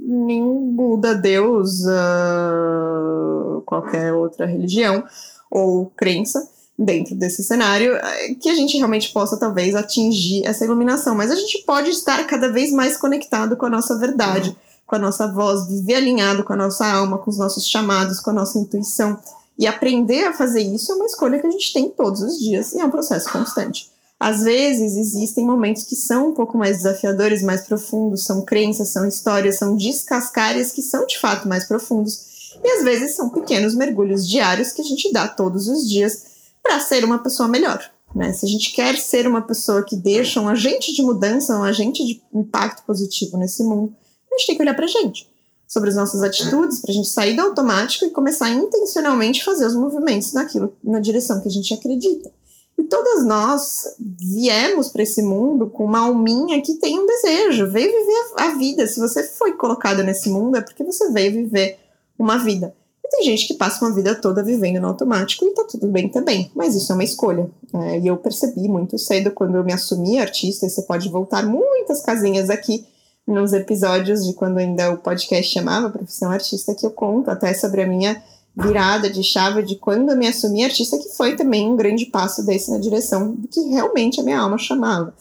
nenhum 0.07 0.71
Buda, 0.73 1.13
Deus, 1.13 1.81
uh, 1.81 3.14
qualquer 3.65 4.13
outra 4.13 4.45
religião 4.45 5.03
ou 5.50 5.91
crença 5.98 6.48
dentro 6.77 7.15
desse 7.15 7.43
cenário, 7.43 7.95
eh, 7.95 8.36
que 8.36 8.50
a 8.50 8.55
gente 8.55 8.77
realmente 8.77 9.12
possa 9.13 9.38
talvez 9.38 9.75
atingir 9.75 10.45
essa 10.45 10.65
iluminação. 10.65 11.15
Mas 11.15 11.31
a 11.31 11.36
gente 11.36 11.63
pode 11.65 11.89
estar 11.89 12.25
cada 12.27 12.51
vez 12.51 12.72
mais 12.72 12.98
conectado 12.98 13.55
com 13.55 13.65
a 13.65 13.69
nossa 13.69 13.98
verdade, 13.98 14.55
com 14.86 14.95
a 14.95 15.00
nossa 15.00 15.31
voz, 15.31 15.67
viver 15.67 15.95
alinhado 15.95 16.43
com 16.43 16.53
a 16.53 16.57
nossa 16.57 16.86
alma, 16.86 17.17
com 17.17 17.29
os 17.29 17.38
nossos 17.38 17.65
chamados, 17.65 18.19
com 18.19 18.29
a 18.29 18.34
nossa 18.34 18.60
intuição. 18.60 19.17
E 19.57 19.65
aprender 19.65 20.25
a 20.25 20.34
fazer 20.34 20.62
isso 20.62 20.91
é 20.91 20.95
uma 20.95 21.05
escolha 21.05 21.39
que 21.39 21.48
a 21.48 21.51
gente 21.51 21.72
tem 21.72 21.89
todos 21.89 22.22
os 22.22 22.38
dias 22.38 22.74
e 22.74 22.79
é 22.79 22.86
um 22.86 22.91
processo 22.91 23.31
constante. 23.31 23.89
Às 24.19 24.43
vezes 24.43 24.95
existem 24.95 25.45
momentos 25.45 25.84
que 25.84 25.95
são 25.95 26.29
um 26.29 26.34
pouco 26.34 26.57
mais 26.57 26.77
desafiadores, 26.77 27.41
mais 27.41 27.62
profundos, 27.62 28.24
são 28.24 28.43
crenças, 28.43 28.89
são 28.89 29.05
histórias, 29.07 29.57
são 29.57 29.75
descascares 29.75 30.72
que 30.72 30.81
são 30.81 31.05
de 31.05 31.19
fato 31.19 31.48
mais 31.48 31.65
profundos. 31.65 32.34
E 32.63 32.67
às 32.71 32.83
vezes 32.83 33.15
são 33.15 33.29
pequenos 33.29 33.75
mergulhos 33.75 34.27
diários 34.27 34.71
que 34.71 34.81
a 34.81 34.85
gente 34.85 35.12
dá 35.12 35.27
todos 35.27 35.67
os 35.67 35.88
dias 35.88 36.35
para 36.62 36.79
ser 36.79 37.03
uma 37.03 37.19
pessoa 37.19 37.47
melhor. 37.47 37.83
Né? 38.15 38.31
Se 38.31 38.45
a 38.45 38.50
gente 38.50 38.71
quer 38.71 38.97
ser 38.97 39.27
uma 39.27 39.41
pessoa 39.41 39.83
que 39.83 39.95
deixa 39.95 40.39
um 40.39 40.47
agente 40.47 40.93
de 40.93 41.01
mudança, 41.01 41.57
um 41.57 41.63
agente 41.63 42.03
de 42.05 42.21
impacto 42.33 42.83
positivo 42.85 43.38
nesse 43.38 43.63
mundo, 43.63 43.93
a 44.31 44.38
gente 44.38 44.47
tem 44.47 44.55
que 44.55 44.62
olhar 44.62 44.74
para 44.74 44.85
a 44.85 44.89
gente, 44.89 45.29
sobre 45.67 45.89
as 45.89 45.95
nossas 45.95 46.24
atitudes, 46.24 46.79
para 46.79 46.91
a 46.91 46.93
gente 46.93 47.09
sair 47.09 47.35
do 47.35 47.41
automático 47.41 48.05
e 48.05 48.12
começar 48.12 48.45
a 48.45 48.51
intencionalmente 48.51 49.43
fazer 49.43 49.65
os 49.65 49.75
movimentos 49.75 50.33
naquilo, 50.33 50.74
na 50.83 51.00
direção 51.00 51.41
que 51.41 51.47
a 51.47 51.51
gente 51.51 51.74
acredita. 51.74 52.31
E 52.77 52.83
todas 52.83 53.25
nós 53.25 53.83
viemos 54.00 54.89
para 54.89 55.03
esse 55.03 55.21
mundo 55.21 55.69
com 55.69 55.85
uma 55.85 56.00
alminha 56.00 56.62
que 56.62 56.75
tem 56.75 57.00
um 57.00 57.05
desejo, 57.05 57.69
veio 57.69 57.91
viver 57.91 58.33
a 58.38 58.50
vida. 58.57 58.85
Se 58.85 59.00
você 59.00 59.24
foi 59.24 59.53
colocado 59.53 60.03
nesse 60.03 60.29
mundo, 60.29 60.57
é 60.57 60.62
porque 60.62 60.83
você 60.83 61.09
veio 61.12 61.31
viver 61.31 61.79
uma 62.17 62.38
vida. 62.38 62.74
E 63.03 63.10
tem 63.10 63.24
gente 63.24 63.48
que 63.48 63.53
passa 63.53 63.86
uma 63.86 63.93
vida 63.93 64.15
toda 64.15 64.43
vivendo 64.43 64.81
no 64.81 64.88
automático 64.88 65.45
e 65.45 65.53
tá 65.53 65.63
tudo 65.69 65.88
bem 65.88 66.10
também, 66.10 66.50
mas 66.55 66.75
isso 66.75 66.91
é 66.91 66.95
uma 66.95 67.03
escolha. 67.03 67.50
É, 67.74 68.00
e 68.00 68.07
eu 68.07 68.17
percebi 68.17 68.67
muito 68.67 68.98
cedo 68.98 69.31
quando 69.31 69.55
eu 69.55 69.63
me 69.63 69.74
assumi 69.74 70.19
artista, 70.19 70.65
e 70.65 70.69
você 70.69 70.81
pode 70.81 71.10
voltar 71.10 71.45
muitas 71.45 72.01
casinhas 72.01 72.50
aqui 72.50 72.86
nos 73.27 73.53
episódios 73.53 74.25
de 74.25 74.34
quando 74.34 74.57
ainda 74.57 74.91
o 74.91 74.98
podcast 74.98 75.51
chamava 75.51 75.89
Profissão 75.89 76.31
Artista, 76.31 76.75
que 76.75 76.86
eu 76.86 76.91
conto 76.91 77.29
até 77.29 77.53
sobre 77.53 77.81
a 77.81 77.88
minha 77.88 78.22
virada 78.55 79.10
de 79.10 79.22
chave 79.22 79.63
de 79.63 79.75
quando 79.75 80.12
eu 80.12 80.17
me 80.17 80.27
assumi 80.27 80.63
artista, 80.63 80.98
que 80.98 81.10
foi 81.10 81.36
também 81.36 81.67
um 81.67 81.75
grande 81.75 82.05
passo 82.05 82.45
desse 82.45 82.72
na 82.72 82.77
direção 82.77 83.31
do 83.31 83.48
que 83.48 83.60
realmente 83.62 84.22
a 84.22 84.24
minha 84.24 84.39
alma 84.39 84.57
chamava. 84.57 85.13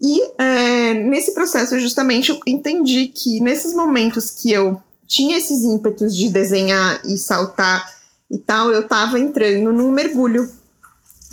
E 0.00 0.22
é, 0.38 0.94
nesse 0.94 1.34
processo, 1.34 1.78
justamente, 1.78 2.30
eu 2.30 2.40
entendi 2.46 3.08
que 3.08 3.38
nesses 3.40 3.74
momentos 3.74 4.30
que 4.30 4.50
eu 4.50 4.80
tinha 5.10 5.36
esses 5.36 5.64
ímpetos 5.64 6.14
de 6.14 6.28
desenhar 6.28 7.00
e 7.04 7.18
saltar 7.18 7.84
e 8.30 8.38
tal, 8.38 8.70
eu 8.70 8.82
estava 8.82 9.18
entrando 9.18 9.72
num 9.72 9.90
mergulho 9.90 10.48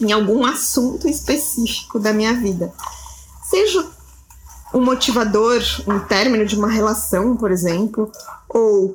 em 0.01 0.11
algum 0.11 0.43
assunto 0.43 1.07
específico 1.07 1.99
da 1.99 2.11
minha 2.11 2.33
vida. 2.33 2.73
Seja 3.47 3.87
um 4.73 4.81
motivador, 4.81 5.61
um 5.87 5.99
término 5.99 6.43
de 6.43 6.55
uma 6.57 6.67
relação, 6.67 7.37
por 7.37 7.51
exemplo, 7.51 8.11
ou 8.49 8.87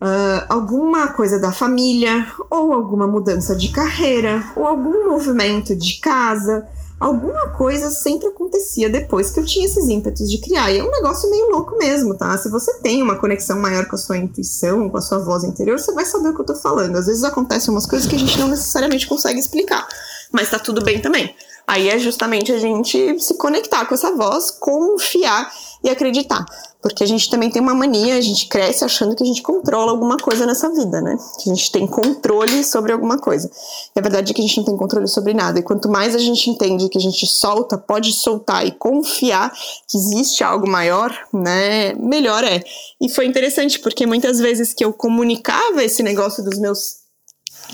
uh, 0.00 0.44
alguma 0.48 1.08
coisa 1.08 1.38
da 1.38 1.52
família, 1.52 2.26
ou 2.48 2.72
alguma 2.72 3.06
mudança 3.06 3.54
de 3.54 3.68
carreira, 3.68 4.42
ou 4.56 4.66
algum 4.66 5.10
movimento 5.10 5.76
de 5.76 6.00
casa, 6.00 6.66
alguma 6.98 7.50
coisa 7.50 7.90
sempre 7.90 8.28
acontecia 8.28 8.88
depois 8.88 9.30
que 9.30 9.40
eu 9.40 9.44
tinha 9.44 9.66
esses 9.66 9.88
ímpetos 9.88 10.30
de 10.30 10.38
criar. 10.38 10.70
E 10.70 10.78
é 10.78 10.84
um 10.84 10.90
negócio 10.90 11.30
meio 11.30 11.50
louco 11.50 11.76
mesmo, 11.76 12.16
tá? 12.16 12.36
Se 12.38 12.48
você 12.48 12.78
tem 12.80 13.02
uma 13.02 13.16
conexão 13.16 13.58
maior 13.58 13.86
com 13.86 13.96
a 13.96 13.98
sua 13.98 14.16
intuição, 14.16 14.88
com 14.88 14.96
a 14.96 15.02
sua 15.02 15.18
voz 15.18 15.44
interior, 15.44 15.78
você 15.78 15.92
vai 15.92 16.04
saber 16.04 16.30
o 16.30 16.34
que 16.34 16.40
eu 16.40 16.46
tô 16.46 16.54
falando. 16.54 16.96
Às 16.96 17.06
vezes 17.06 17.24
acontecem 17.24 17.72
umas 17.72 17.86
coisas 17.86 18.08
que 18.08 18.16
a 18.16 18.18
gente 18.18 18.38
não 18.38 18.48
necessariamente 18.48 19.06
consegue 19.06 19.38
explicar, 19.38 19.86
mas 20.32 20.50
tá 20.50 20.58
tudo 20.58 20.82
bem 20.82 21.00
também. 21.00 21.34
Aí 21.66 21.88
é 21.88 21.98
justamente 21.98 22.52
a 22.52 22.58
gente 22.58 23.18
se 23.20 23.34
conectar 23.38 23.86
com 23.86 23.94
essa 23.94 24.14
voz, 24.14 24.50
confiar 24.50 25.50
e 25.82 25.88
acreditar. 25.88 26.44
Porque 26.84 27.02
a 27.02 27.06
gente 27.06 27.30
também 27.30 27.50
tem 27.50 27.62
uma 27.62 27.72
mania, 27.72 28.14
a 28.14 28.20
gente 28.20 28.46
cresce 28.46 28.84
achando 28.84 29.16
que 29.16 29.22
a 29.22 29.26
gente 29.26 29.40
controla 29.40 29.90
alguma 29.90 30.18
coisa 30.18 30.44
nessa 30.44 30.68
vida, 30.68 31.00
né? 31.00 31.16
Que 31.40 31.50
a 31.50 31.54
gente 31.54 31.72
tem 31.72 31.86
controle 31.86 32.62
sobre 32.62 32.92
alguma 32.92 33.16
coisa. 33.16 33.50
E 33.96 33.98
a 33.98 34.02
verdade 34.02 34.30
é 34.30 34.34
que 34.34 34.42
a 34.42 34.44
gente 34.46 34.58
não 34.58 34.66
tem 34.66 34.76
controle 34.76 35.08
sobre 35.08 35.32
nada. 35.32 35.58
E 35.58 35.62
quanto 35.62 35.88
mais 35.88 36.14
a 36.14 36.18
gente 36.18 36.50
entende 36.50 36.90
que 36.90 36.98
a 36.98 37.00
gente 37.00 37.26
solta, 37.26 37.78
pode 37.78 38.12
soltar 38.12 38.66
e 38.66 38.70
confiar 38.70 39.50
que 39.88 39.96
existe 39.96 40.44
algo 40.44 40.68
maior, 40.68 41.10
né? 41.32 41.94
Melhor 41.94 42.44
é. 42.44 42.62
E 43.00 43.08
foi 43.08 43.24
interessante, 43.24 43.80
porque 43.80 44.04
muitas 44.04 44.38
vezes 44.38 44.74
que 44.74 44.84
eu 44.84 44.92
comunicava 44.92 45.82
esse 45.82 46.02
negócio 46.02 46.44
dos 46.44 46.58
meus 46.58 46.96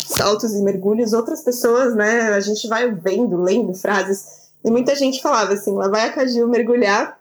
saltos 0.07 0.55
e 0.55 0.63
mergulhos, 0.63 1.13
outras 1.13 1.41
pessoas, 1.41 1.97
né? 1.97 2.33
A 2.33 2.39
gente 2.39 2.69
vai 2.69 2.89
vendo, 2.93 3.43
lendo 3.43 3.75
frases. 3.75 4.25
E 4.65 4.71
muita 4.71 4.95
gente 4.95 5.21
falava 5.21 5.53
assim: 5.55 5.75
lá 5.75 5.89
vai 5.89 6.07
a 6.07 6.13
Caju 6.13 6.47
mergulhar 6.47 7.19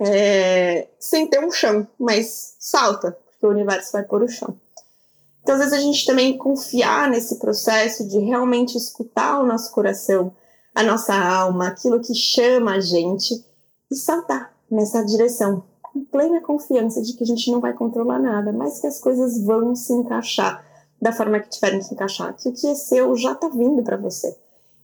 é, 0.00 0.88
sem 0.98 1.26
ter 1.26 1.44
um 1.44 1.50
chão, 1.50 1.86
mas 1.98 2.54
salta, 2.58 3.18
porque 3.30 3.46
o 3.46 3.50
universo 3.50 3.92
vai 3.92 4.02
pôr 4.02 4.22
o 4.22 4.28
chão. 4.28 4.56
Então, 5.42 5.54
às 5.54 5.60
vezes, 5.60 5.74
a 5.74 5.80
gente 5.80 6.04
também 6.04 6.36
confiar 6.36 7.08
nesse 7.08 7.38
processo 7.38 8.06
de 8.06 8.18
realmente 8.18 8.76
escutar 8.76 9.40
o 9.40 9.46
nosso 9.46 9.72
coração, 9.72 10.32
a 10.74 10.82
nossa 10.82 11.14
alma, 11.14 11.68
aquilo 11.68 12.00
que 12.00 12.14
chama 12.14 12.74
a 12.74 12.80
gente, 12.80 13.44
e 13.90 13.96
saltar 13.96 14.54
nessa 14.70 15.02
direção, 15.04 15.64
com 15.82 16.04
plena 16.04 16.40
confiança 16.42 17.00
de 17.00 17.14
que 17.14 17.24
a 17.24 17.26
gente 17.26 17.50
não 17.50 17.60
vai 17.60 17.72
controlar 17.72 18.18
nada, 18.18 18.52
mas 18.52 18.80
que 18.80 18.86
as 18.86 19.00
coisas 19.00 19.42
vão 19.42 19.74
se 19.74 19.92
encaixar 19.92 20.64
da 21.00 21.12
forma 21.12 21.40
que 21.40 21.48
tiverem 21.48 21.80
que 21.80 21.94
encaixar, 21.94 22.34
que 22.36 22.48
o 22.48 22.52
que 22.52 22.66
é 22.66 22.74
seu 22.74 23.16
já 23.16 23.32
está 23.32 23.48
vindo 23.48 23.82
para 23.82 23.96
você. 23.96 24.36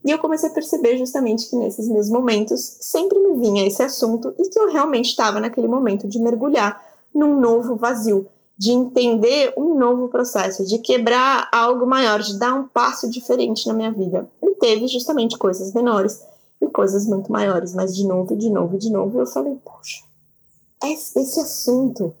E 0.05 0.11
eu 0.11 0.19
comecei 0.19 0.49
a 0.49 0.53
perceber 0.53 0.97
justamente 0.97 1.49
que 1.49 1.55
nesses 1.55 1.89
meus 1.89 2.11
momentos 2.11 2.77
sempre 2.79 3.17
me 3.17 3.39
vinha 3.39 3.65
esse 3.65 3.81
assunto 3.81 4.35
e 4.37 4.47
que 4.47 4.59
eu 4.59 4.71
realmente 4.71 5.09
estava 5.09 5.39
naquele 5.39 5.67
momento 5.67 6.07
de 6.07 6.19
mergulhar 6.19 6.79
num 7.11 7.39
novo 7.39 7.75
vazio, 7.75 8.27
de 8.55 8.71
entender 8.71 9.51
um 9.57 9.73
novo 9.75 10.07
processo, 10.07 10.63
de 10.63 10.77
quebrar 10.77 11.49
algo 11.51 11.87
maior, 11.87 12.21
de 12.21 12.37
dar 12.37 12.53
um 12.53 12.67
passo 12.67 13.09
diferente 13.09 13.67
na 13.67 13.73
minha 13.73 13.91
vida. 13.91 14.29
E 14.43 14.51
teve 14.51 14.87
justamente 14.87 15.39
coisas 15.39 15.73
menores 15.73 16.21
e 16.61 16.67
coisas 16.67 17.07
muito 17.07 17.31
maiores, 17.31 17.73
mas 17.73 17.95
de 17.95 18.05
novo, 18.05 18.35
de 18.35 18.51
novo, 18.51 18.77
de 18.77 18.91
novo, 18.91 19.19
eu 19.19 19.25
falei, 19.25 19.57
poxa, 19.65 20.03
esse 20.83 21.39
assunto, 21.39 22.13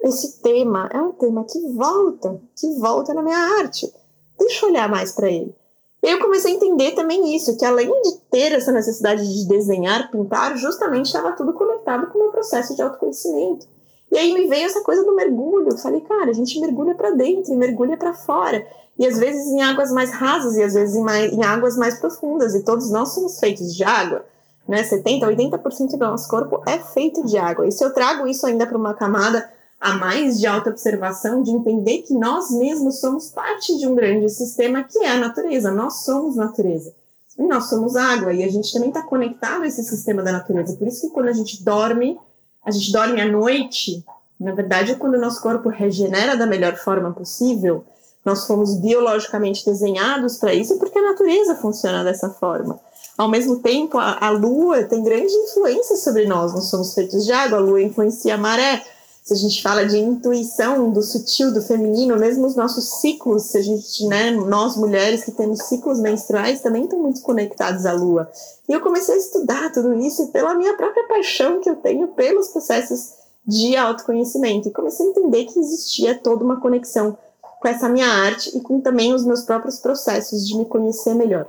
esse 0.00 0.38
tema 0.40 0.90
é 0.92 1.00
um 1.00 1.12
tema 1.12 1.44
que 1.44 1.60
volta, 1.68 2.40
que 2.56 2.68
volta 2.80 3.14
na 3.14 3.22
minha 3.22 3.38
arte. 3.60 3.88
Deixa 4.36 4.66
eu 4.66 4.70
olhar 4.70 4.88
mais 4.88 5.12
para 5.12 5.30
ele. 5.30 5.54
Eu 6.02 6.20
comecei 6.20 6.52
a 6.52 6.54
entender 6.54 6.92
também 6.92 7.34
isso, 7.34 7.56
que 7.56 7.64
além 7.64 7.90
de 8.02 8.18
ter 8.30 8.52
essa 8.52 8.70
necessidade 8.70 9.22
de 9.22 9.48
desenhar, 9.48 10.10
pintar, 10.10 10.56
justamente 10.56 11.06
estava 11.06 11.32
tudo 11.32 11.52
conectado 11.52 12.06
com 12.06 12.18
o 12.18 12.22
meu 12.22 12.30
processo 12.30 12.74
de 12.76 12.82
autoconhecimento. 12.82 13.66
E 14.10 14.16
aí 14.16 14.32
me 14.32 14.46
veio 14.46 14.66
essa 14.66 14.82
coisa 14.82 15.04
do 15.04 15.14
mergulho. 15.14 15.70
Eu 15.70 15.78
falei, 15.78 16.00
cara, 16.00 16.30
a 16.30 16.32
gente 16.32 16.58
mergulha 16.60 16.94
para 16.94 17.10
dentro 17.10 17.54
mergulha 17.56 17.96
para 17.96 18.14
fora. 18.14 18.66
E 18.98 19.06
às 19.06 19.18
vezes 19.18 19.46
em 19.48 19.60
águas 19.62 19.92
mais 19.92 20.10
rasas 20.10 20.56
e 20.56 20.62
às 20.62 20.74
vezes 20.74 20.96
em, 20.96 21.02
mais, 21.02 21.32
em 21.32 21.44
águas 21.44 21.76
mais 21.76 21.98
profundas. 21.98 22.54
E 22.54 22.62
todos 22.62 22.90
nós 22.90 23.10
somos 23.10 23.38
feitos 23.38 23.74
de 23.74 23.84
água. 23.84 24.24
Né? 24.66 24.82
70%, 24.82 25.20
80% 25.22 25.90
do 25.90 25.98
nosso 25.98 26.28
corpo 26.28 26.62
é 26.66 26.78
feito 26.78 27.24
de 27.24 27.36
água. 27.36 27.66
E 27.66 27.72
se 27.72 27.84
eu 27.84 27.92
trago 27.92 28.26
isso 28.26 28.46
ainda 28.46 28.66
para 28.66 28.78
uma 28.78 28.94
camada 28.94 29.50
a 29.80 29.94
mais 29.94 30.40
de 30.40 30.46
auto-observação, 30.46 31.42
de 31.42 31.52
entender 31.52 32.02
que 32.02 32.12
nós 32.12 32.50
mesmos 32.50 32.98
somos 32.98 33.28
parte 33.30 33.76
de 33.78 33.86
um 33.86 33.94
grande 33.94 34.28
sistema 34.28 34.82
que 34.82 34.98
é 34.98 35.10
a 35.10 35.18
natureza. 35.18 35.70
Nós 35.70 36.04
somos 36.04 36.36
natureza. 36.36 36.92
E 37.38 37.42
nós 37.44 37.68
somos 37.68 37.94
água. 37.94 38.32
E 38.32 38.42
a 38.42 38.50
gente 38.50 38.72
também 38.72 38.88
está 38.88 39.02
conectado 39.02 39.62
a 39.62 39.66
esse 39.66 39.84
sistema 39.84 40.22
da 40.22 40.32
natureza. 40.32 40.76
Por 40.76 40.88
isso 40.88 41.02
que 41.02 41.14
quando 41.14 41.28
a 41.28 41.32
gente 41.32 41.62
dorme, 41.62 42.18
a 42.64 42.72
gente 42.72 42.90
dorme 42.90 43.20
à 43.20 43.28
noite, 43.28 44.04
na 44.38 44.52
verdade, 44.52 44.96
quando 44.96 45.14
o 45.14 45.20
nosso 45.20 45.40
corpo 45.40 45.68
regenera 45.68 46.36
da 46.36 46.46
melhor 46.46 46.76
forma 46.76 47.12
possível. 47.12 47.84
Nós 48.24 48.46
fomos 48.46 48.74
biologicamente 48.74 49.64
desenhados 49.64 50.38
para 50.38 50.52
isso 50.52 50.76
porque 50.78 50.98
a 50.98 51.02
natureza 51.02 51.54
funciona 51.54 52.02
dessa 52.02 52.28
forma. 52.30 52.80
Ao 53.16 53.28
mesmo 53.28 53.60
tempo, 53.60 53.96
a, 53.96 54.26
a 54.26 54.30
lua 54.30 54.82
tem 54.84 55.04
grande 55.04 55.32
influência 55.32 55.96
sobre 55.96 56.26
nós. 56.26 56.52
Nós 56.52 56.64
somos 56.64 56.94
feitos 56.94 57.24
de 57.24 57.32
água, 57.32 57.58
a 57.58 57.60
lua 57.60 57.80
influencia 57.80 58.34
a 58.34 58.38
maré 58.38 58.82
se 59.28 59.34
a 59.34 59.36
gente 59.36 59.62
fala 59.62 59.84
de 59.84 59.98
intuição 59.98 60.90
do 60.90 61.02
sutil, 61.02 61.52
do 61.52 61.60
feminino, 61.60 62.16
mesmo 62.16 62.46
os 62.46 62.56
nossos 62.56 62.98
ciclos, 62.98 63.42
se 63.42 63.58
a 63.58 63.62
gente, 63.62 64.06
né, 64.06 64.30
nós 64.30 64.74
mulheres 64.74 65.22
que 65.22 65.30
temos 65.30 65.64
ciclos 65.64 66.00
menstruais 66.00 66.62
também 66.62 66.84
estão 66.84 66.98
muito 66.98 67.20
conectados 67.20 67.84
à 67.84 67.92
lua. 67.92 68.30
E 68.66 68.72
eu 68.72 68.80
comecei 68.80 69.16
a 69.16 69.18
estudar 69.18 69.70
tudo 69.70 69.92
isso 69.96 70.28
pela 70.28 70.54
minha 70.54 70.74
própria 70.78 71.06
paixão 71.06 71.60
que 71.60 71.68
eu 71.68 71.76
tenho 71.76 72.08
pelos 72.08 72.48
processos 72.48 73.16
de 73.46 73.76
autoconhecimento 73.76 74.68
e 74.68 74.72
comecei 74.72 75.04
a 75.04 75.10
entender 75.10 75.44
que 75.44 75.60
existia 75.60 76.14
toda 76.14 76.42
uma 76.42 76.58
conexão 76.58 77.18
com 77.60 77.68
essa 77.68 77.86
minha 77.86 78.08
arte 78.08 78.56
e 78.56 78.62
com 78.62 78.80
também 78.80 79.12
os 79.12 79.26
meus 79.26 79.42
próprios 79.42 79.76
processos 79.76 80.48
de 80.48 80.56
me 80.56 80.64
conhecer 80.64 81.12
melhor. 81.12 81.46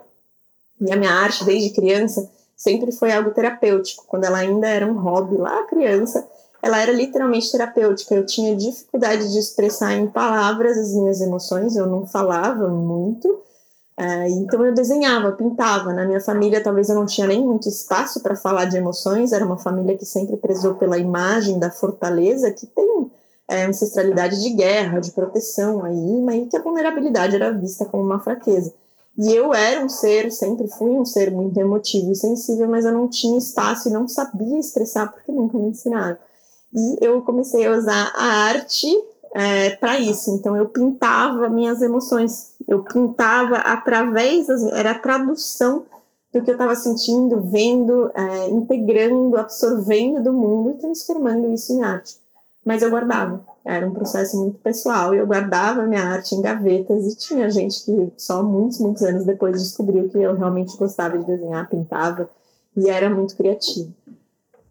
E 0.82 0.92
a 0.92 0.98
minha 0.98 1.14
arte 1.14 1.46
desde 1.46 1.70
criança 1.70 2.30
sempre 2.58 2.92
foi 2.92 3.14
algo 3.14 3.32
terapêutico, 3.32 4.04
quando 4.06 4.26
ela 4.26 4.40
ainda 4.40 4.68
era 4.68 4.86
um 4.86 5.00
hobby 5.00 5.38
lá 5.38 5.64
criança, 5.64 6.28
ela 6.62 6.80
era 6.80 6.92
literalmente 6.92 7.52
terapêutica. 7.52 8.16
Eu 8.16 8.26
tinha 8.26 8.56
dificuldade 8.56 9.32
de 9.32 9.40
expressar 9.40 9.94
em 9.94 10.08
palavras 10.08 10.78
as 10.78 10.94
minhas 10.94 11.22
emoções, 11.22 11.76
eu 11.76 11.86
não 11.86 12.06
falava 12.06 12.68
muito. 12.68 13.42
É, 13.98 14.30
então 14.30 14.66
eu 14.66 14.74
desenhava, 14.74 15.34
pintava. 15.34 15.92
Na 15.94 16.06
minha 16.06 16.22
família, 16.22 16.64
talvez 16.64 16.88
eu 16.90 16.96
não 16.96 17.06
tinha 17.06 17.28
nem 17.28 17.46
muito 17.46 17.68
espaço 17.68 18.22
para 18.22 18.36
falar 18.36 18.66
de 18.66 18.78
emoções. 18.78 19.34
Era 19.34 19.46
uma 19.46 19.58
família 19.58 19.98
que 19.98 20.06
sempre 20.06 20.38
prezou 20.38 20.76
pela 20.76 20.98
imagem 20.98 21.60
da 21.60 21.70
fortaleza, 21.70 22.52
que 22.52 22.66
tem 22.66 23.12
é, 23.50 23.66
ancestralidade 23.66 24.42
de 24.42 24.52
guerra, 24.52 25.00
de 25.00 25.12
proteção 25.12 25.84
aí, 25.84 26.22
mas 26.22 26.48
que 26.50 26.56
a 26.56 26.62
vulnerabilidade 26.62 27.36
era 27.36 27.52
vista 27.52 27.84
como 27.84 28.04
uma 28.04 28.20
fraqueza. 28.20 28.74
E 29.18 29.34
eu 29.36 29.54
era 29.54 29.84
um 29.84 29.90
ser, 29.90 30.32
sempre 30.32 30.70
fui 30.70 30.92
um 30.92 31.04
ser 31.04 31.30
muito 31.30 31.60
emotivo 31.60 32.10
e 32.12 32.16
sensível, 32.16 32.70
mas 32.70 32.86
eu 32.86 32.94
não 32.94 33.10
tinha 33.10 33.38
espaço 33.38 33.90
e 33.90 33.92
não 33.92 34.08
sabia 34.08 34.58
expressar 34.58 35.12
porque 35.12 35.30
nunca 35.30 35.58
me 35.58 35.70
ensinaram. 35.70 36.18
E 36.74 37.06
eu 37.06 37.22
comecei 37.22 37.66
a 37.66 37.72
usar 37.72 38.12
a 38.16 38.26
arte 38.50 38.88
é, 39.34 39.72
para 39.72 40.00
isso. 40.00 40.32
Então 40.32 40.56
eu 40.56 40.68
pintava 40.68 41.50
minhas 41.50 41.82
emoções, 41.82 42.54
eu 42.68 42.84
pintava 42.84 43.58
através 43.58 44.48
das, 44.48 44.64
era 44.74 44.92
a 44.92 45.00
tradução 45.00 45.86
do 46.34 46.44
que 46.44 46.50
eu 46.50 46.54
estava 46.54 46.76
sentindo, 46.76 47.42
vendo, 47.42 48.12
é, 48.14 48.50
integrando, 48.50 49.38
absorvendo 49.38 50.24
do 50.24 50.34
mundo 50.34 50.72
e 50.72 50.80
transformando 50.80 51.52
isso 51.52 51.74
em 51.74 51.84
arte. 51.84 52.18
Mas 52.64 52.84
eu 52.84 52.90
guardava, 52.92 53.44
era 53.66 53.88
um 53.88 53.92
processo 53.92 54.38
muito 54.38 54.60
pessoal 54.60 55.16
e 55.16 55.18
eu 55.18 55.26
guardava 55.26 55.88
minha 55.88 56.04
arte 56.04 56.36
em 56.36 56.42
gavetas 56.42 57.08
e 57.08 57.16
tinha 57.16 57.50
gente 57.50 57.84
que 57.84 58.14
só 58.18 58.44
muitos, 58.44 58.80
muitos 58.80 59.02
anos 59.02 59.26
depois 59.26 59.62
descobriu 59.62 60.08
que 60.10 60.18
eu 60.18 60.36
realmente 60.36 60.78
gostava 60.78 61.18
de 61.18 61.26
desenhar, 61.26 61.68
pintava 61.68 62.30
e 62.76 62.88
era 62.90 63.10
muito 63.10 63.36
criativo. 63.36 63.92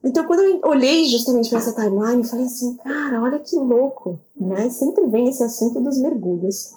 Então, 0.02 0.24
quando 0.26 0.40
eu 0.40 0.60
olhei 0.64 1.06
justamente 1.06 1.50
para 1.50 1.58
essa 1.58 1.74
timeline, 1.74 2.22
eu 2.22 2.28
falei 2.28 2.46
assim, 2.46 2.76
cara, 2.76 3.20
olha 3.20 3.38
que 3.40 3.56
louco, 3.56 4.18
né? 4.36 4.70
Sempre 4.70 5.06
vem 5.06 5.28
esse 5.28 5.42
assunto 5.42 5.80
dos 5.80 5.98
mergulhos. 5.98 6.74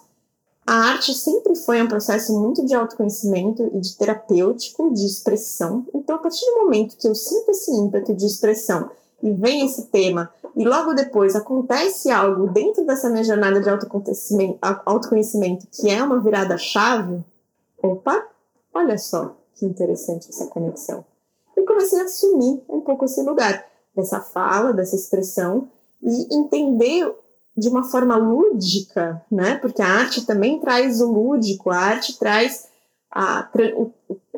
A 0.65 0.73
arte 0.73 1.13
sempre 1.13 1.55
foi 1.55 1.81
um 1.81 1.87
processo 1.87 2.37
muito 2.39 2.65
de 2.65 2.73
autoconhecimento 2.73 3.69
e 3.73 3.79
de 3.79 3.95
terapêutico, 3.95 4.93
de 4.93 5.05
expressão. 5.05 5.85
Então, 5.93 6.15
a 6.15 6.19
partir 6.19 6.45
do 6.45 6.63
momento 6.63 6.97
que 6.97 7.07
eu 7.07 7.13
sinto 7.13 7.51
esse 7.51 7.71
ímpeto 7.71 8.13
de 8.13 8.25
expressão 8.25 8.89
e 9.21 9.31
vem 9.31 9.65
esse 9.65 9.83
tema, 9.83 10.31
e 10.55 10.65
logo 10.65 10.93
depois 10.93 11.35
acontece 11.35 12.09
algo 12.09 12.47
dentro 12.47 12.83
dessa 12.85 13.09
minha 13.09 13.23
jornada 13.23 13.61
de 13.61 13.69
autoconhecimento, 13.69 15.67
que 15.71 15.89
é 15.89 16.03
uma 16.03 16.19
virada-chave, 16.19 17.23
opa, 17.81 18.27
olha 18.73 18.97
só 18.97 19.35
que 19.53 19.65
interessante 19.65 20.29
essa 20.29 20.47
conexão 20.47 21.05
e 21.61 21.65
comecei 21.65 21.99
a 21.99 22.03
assumir 22.03 22.61
um 22.69 22.81
pouco 22.81 23.05
esse 23.05 23.21
lugar 23.21 23.65
dessa 23.95 24.19
fala, 24.19 24.73
dessa 24.73 24.95
expressão 24.95 25.69
e 26.01 26.35
entender 26.35 27.13
de 27.55 27.67
uma 27.67 27.83
forma 27.83 28.15
lúdica, 28.15 29.23
né? 29.31 29.55
Porque 29.55 29.81
a 29.81 29.87
arte 29.87 30.25
também 30.25 30.59
traz 30.59 31.01
o 31.01 31.11
lúdico, 31.11 31.69
a 31.69 31.77
arte 31.77 32.17
traz 32.17 32.67
a 33.11 33.49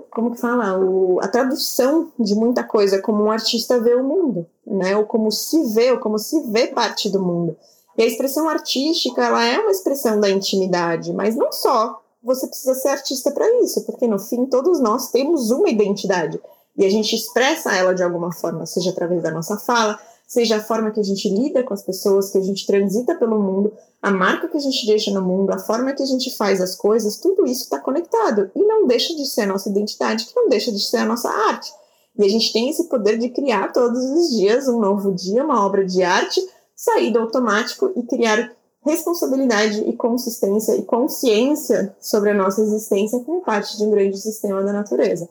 como 0.09 0.31
que 0.31 0.39
fala, 0.39 0.77
o, 0.79 1.19
a 1.21 1.27
tradução 1.27 2.11
de 2.19 2.35
muita 2.35 2.63
coisa, 2.63 3.01
como 3.01 3.23
um 3.23 3.31
artista 3.31 3.79
vê 3.79 3.95
o 3.95 4.03
mundo, 4.03 4.45
né? 4.65 4.95
Ou 4.95 5.05
como 5.05 5.31
se 5.31 5.63
vê, 5.73 5.91
ou 5.91 5.99
como 5.99 6.19
se 6.19 6.39
vê 6.51 6.67
parte 6.67 7.09
do 7.09 7.21
mundo. 7.21 7.55
E 7.97 8.03
a 8.03 8.05
expressão 8.05 8.49
artística, 8.49 9.23
ela 9.23 9.43
é 9.43 9.59
uma 9.59 9.71
expressão 9.71 10.19
da 10.19 10.29
intimidade, 10.29 11.13
mas 11.13 11.35
não 11.35 11.51
só. 11.51 11.99
Você 12.23 12.47
precisa 12.47 12.73
ser 12.75 12.89
artista 12.89 13.31
para 13.31 13.61
isso, 13.61 13.85
porque 13.85 14.07
no 14.07 14.17
fim 14.17 14.45
todos 14.45 14.79
nós 14.79 15.11
temos 15.11 15.51
uma 15.51 15.69
identidade 15.69 16.39
e 16.75 16.85
a 16.85 16.89
gente 16.89 17.15
expressa 17.15 17.75
ela 17.75 17.93
de 17.93 18.03
alguma 18.03 18.31
forma, 18.31 18.65
seja 18.65 18.89
através 18.89 19.21
da 19.21 19.31
nossa 19.31 19.57
fala, 19.57 19.99
seja 20.27 20.57
a 20.57 20.63
forma 20.63 20.91
que 20.91 20.99
a 20.99 21.03
gente 21.03 21.29
lida 21.29 21.63
com 21.63 21.73
as 21.73 21.83
pessoas, 21.83 22.31
que 22.31 22.37
a 22.37 22.41
gente 22.41 22.65
transita 22.65 23.15
pelo 23.15 23.39
mundo, 23.39 23.71
a 24.01 24.09
marca 24.09 24.47
que 24.47 24.57
a 24.57 24.59
gente 24.59 24.85
deixa 24.87 25.11
no 25.11 25.21
mundo, 25.21 25.51
a 25.51 25.59
forma 25.59 25.93
que 25.93 26.01
a 26.01 26.05
gente 26.05 26.35
faz 26.35 26.59
as 26.59 26.75
coisas, 26.75 27.17
tudo 27.17 27.45
isso 27.45 27.63
está 27.63 27.79
conectado 27.79 28.49
e 28.55 28.63
não 28.63 28.87
deixa 28.87 29.15
de 29.15 29.25
ser 29.25 29.41
a 29.41 29.47
nossa 29.47 29.69
identidade, 29.69 30.25
que 30.25 30.35
não 30.35 30.49
deixa 30.49 30.71
de 30.71 30.79
ser 30.79 30.97
a 30.97 31.05
nossa 31.05 31.29
arte. 31.29 31.71
E 32.17 32.25
a 32.25 32.29
gente 32.29 32.51
tem 32.51 32.69
esse 32.69 32.85
poder 32.85 33.17
de 33.17 33.29
criar 33.29 33.71
todos 33.71 34.03
os 34.03 34.29
dias 34.37 34.67
um 34.67 34.79
novo 34.79 35.11
dia, 35.11 35.43
uma 35.43 35.65
obra 35.65 35.85
de 35.85 36.03
arte, 36.03 36.41
sair 36.75 37.11
do 37.11 37.19
automático 37.19 37.91
e 37.95 38.03
criar 38.03 38.51
responsabilidade 38.85 39.81
e 39.81 39.93
consistência 39.93 40.75
e 40.75 40.83
consciência 40.83 41.95
sobre 41.99 42.31
a 42.31 42.33
nossa 42.33 42.61
existência 42.61 43.19
como 43.19 43.41
parte 43.41 43.77
de 43.77 43.83
um 43.85 43.91
grande 43.91 44.17
sistema 44.17 44.61
da 44.61 44.73
natureza. 44.73 45.29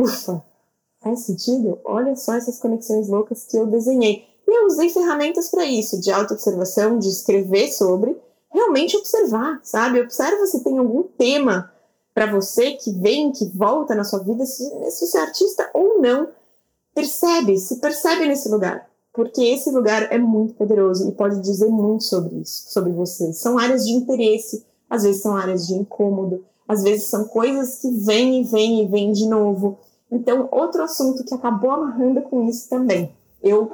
Ufa, 0.00 0.42
faz 1.00 1.20
sentido? 1.20 1.78
Olha 1.84 2.16
só 2.16 2.34
essas 2.34 2.58
conexões 2.58 3.08
loucas 3.08 3.44
que 3.44 3.56
eu 3.56 3.66
desenhei. 3.66 4.24
E 4.46 4.58
eu 4.58 4.66
usei 4.66 4.90
ferramentas 4.90 5.48
para 5.48 5.64
isso, 5.64 6.00
de 6.00 6.10
autoobservação, 6.10 6.98
de 6.98 7.08
escrever 7.08 7.68
sobre, 7.68 8.16
realmente 8.52 8.96
observar, 8.96 9.60
sabe? 9.62 10.00
Observa 10.00 10.46
se 10.46 10.64
tem 10.64 10.78
algum 10.78 11.02
tema 11.02 11.70
para 12.12 12.30
você 12.30 12.72
que 12.72 12.90
vem, 12.92 13.30
que 13.30 13.46
volta 13.56 13.94
na 13.94 14.04
sua 14.04 14.18
vida, 14.20 14.44
se, 14.44 14.64
se 14.90 15.06
você 15.06 15.18
é 15.18 15.20
artista 15.20 15.70
ou 15.72 16.00
não. 16.00 16.28
Percebe, 16.94 17.56
se 17.58 17.76
percebe 17.76 18.26
nesse 18.26 18.48
lugar. 18.48 18.90
Porque 19.12 19.42
esse 19.42 19.70
lugar 19.70 20.12
é 20.12 20.18
muito 20.18 20.54
poderoso 20.54 21.08
e 21.08 21.12
pode 21.12 21.40
dizer 21.40 21.68
muito 21.68 22.04
sobre 22.04 22.36
isso, 22.36 22.72
sobre 22.72 22.92
você. 22.92 23.32
São 23.32 23.58
áreas 23.58 23.84
de 23.84 23.92
interesse, 23.92 24.64
às 24.88 25.02
vezes 25.02 25.22
são 25.22 25.36
áreas 25.36 25.66
de 25.66 25.74
incômodo, 25.74 26.44
às 26.66 26.82
vezes 26.82 27.08
são 27.08 27.24
coisas 27.24 27.78
que 27.78 27.90
vêm 27.90 28.40
e 28.40 28.44
vêm 28.44 28.84
e 28.84 28.86
vêm 28.86 29.12
de 29.12 29.26
novo. 29.26 29.78
Então, 30.10 30.48
outro 30.50 30.82
assunto 30.82 31.24
que 31.24 31.34
acabou 31.34 31.70
amarrando 31.70 32.22
com 32.22 32.48
isso 32.48 32.68
também. 32.68 33.12
Eu 33.42 33.70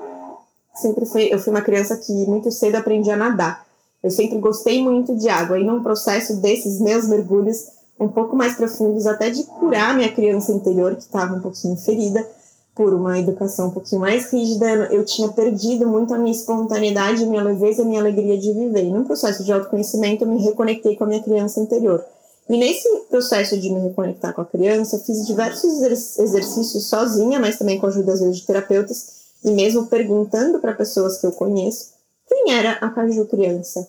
sempre 0.74 1.06
fui, 1.06 1.28
eu 1.32 1.38
fui 1.38 1.52
uma 1.52 1.62
criança 1.62 1.96
que 1.96 2.12
muito 2.26 2.50
cedo 2.50 2.76
aprendi 2.76 3.10
a 3.10 3.16
nadar. 3.16 3.66
Eu 4.02 4.10
sempre 4.10 4.38
gostei 4.38 4.82
muito 4.82 5.16
de 5.16 5.28
água. 5.28 5.58
E 5.58 5.64
num 5.64 5.82
processo 5.82 6.36
desses 6.36 6.80
meus 6.80 7.08
mergulhos 7.08 7.66
um 7.98 8.08
pouco 8.08 8.36
mais 8.36 8.54
profundos, 8.54 9.06
até 9.06 9.30
de 9.30 9.42
curar 9.44 9.96
minha 9.96 10.12
criança 10.12 10.52
interior, 10.52 10.94
que 10.94 11.02
estava 11.02 11.34
um 11.34 11.40
pouquinho 11.40 11.76
ferida 11.76 12.26
por 12.74 12.92
uma 12.92 13.18
educação 13.18 13.68
um 13.68 13.70
pouquinho 13.70 14.02
mais 14.02 14.30
rígida, 14.30 14.66
eu 14.92 15.02
tinha 15.02 15.28
perdido 15.28 15.88
muito 15.88 16.12
a 16.12 16.18
minha 16.18 16.30
espontaneidade, 16.30 17.24
minha 17.24 17.42
leveza, 17.42 17.82
minha 17.82 18.00
alegria 18.00 18.36
de 18.36 18.52
viver. 18.52 18.84
E 18.84 18.90
num 18.90 19.04
processo 19.04 19.42
de 19.42 19.50
autoconhecimento, 19.50 20.24
eu 20.24 20.28
me 20.28 20.42
reconectei 20.42 20.94
com 20.94 21.04
a 21.04 21.06
minha 21.06 21.22
criança 21.22 21.58
interior. 21.58 22.04
E 22.48 22.56
nesse 22.56 22.88
processo 23.10 23.58
de 23.58 23.68
me 23.70 23.80
reconectar 23.88 24.32
com 24.32 24.40
a 24.40 24.46
criança, 24.46 25.02
fiz 25.04 25.26
diversos 25.26 25.82
exercícios 26.18 26.86
sozinha, 26.86 27.40
mas 27.40 27.58
também 27.58 27.78
com 27.78 27.86
a 27.86 27.88
ajuda 27.88 28.12
às 28.12 28.20
vezes 28.20 28.38
de 28.38 28.46
terapeutas, 28.46 29.16
e 29.44 29.50
mesmo 29.50 29.86
perguntando 29.86 30.58
para 30.60 30.72
pessoas 30.72 31.18
que 31.18 31.26
eu 31.26 31.32
conheço 31.32 31.96
quem 32.28 32.54
era 32.54 32.72
a 32.72 32.90
Caju 32.90 33.26
criança, 33.26 33.88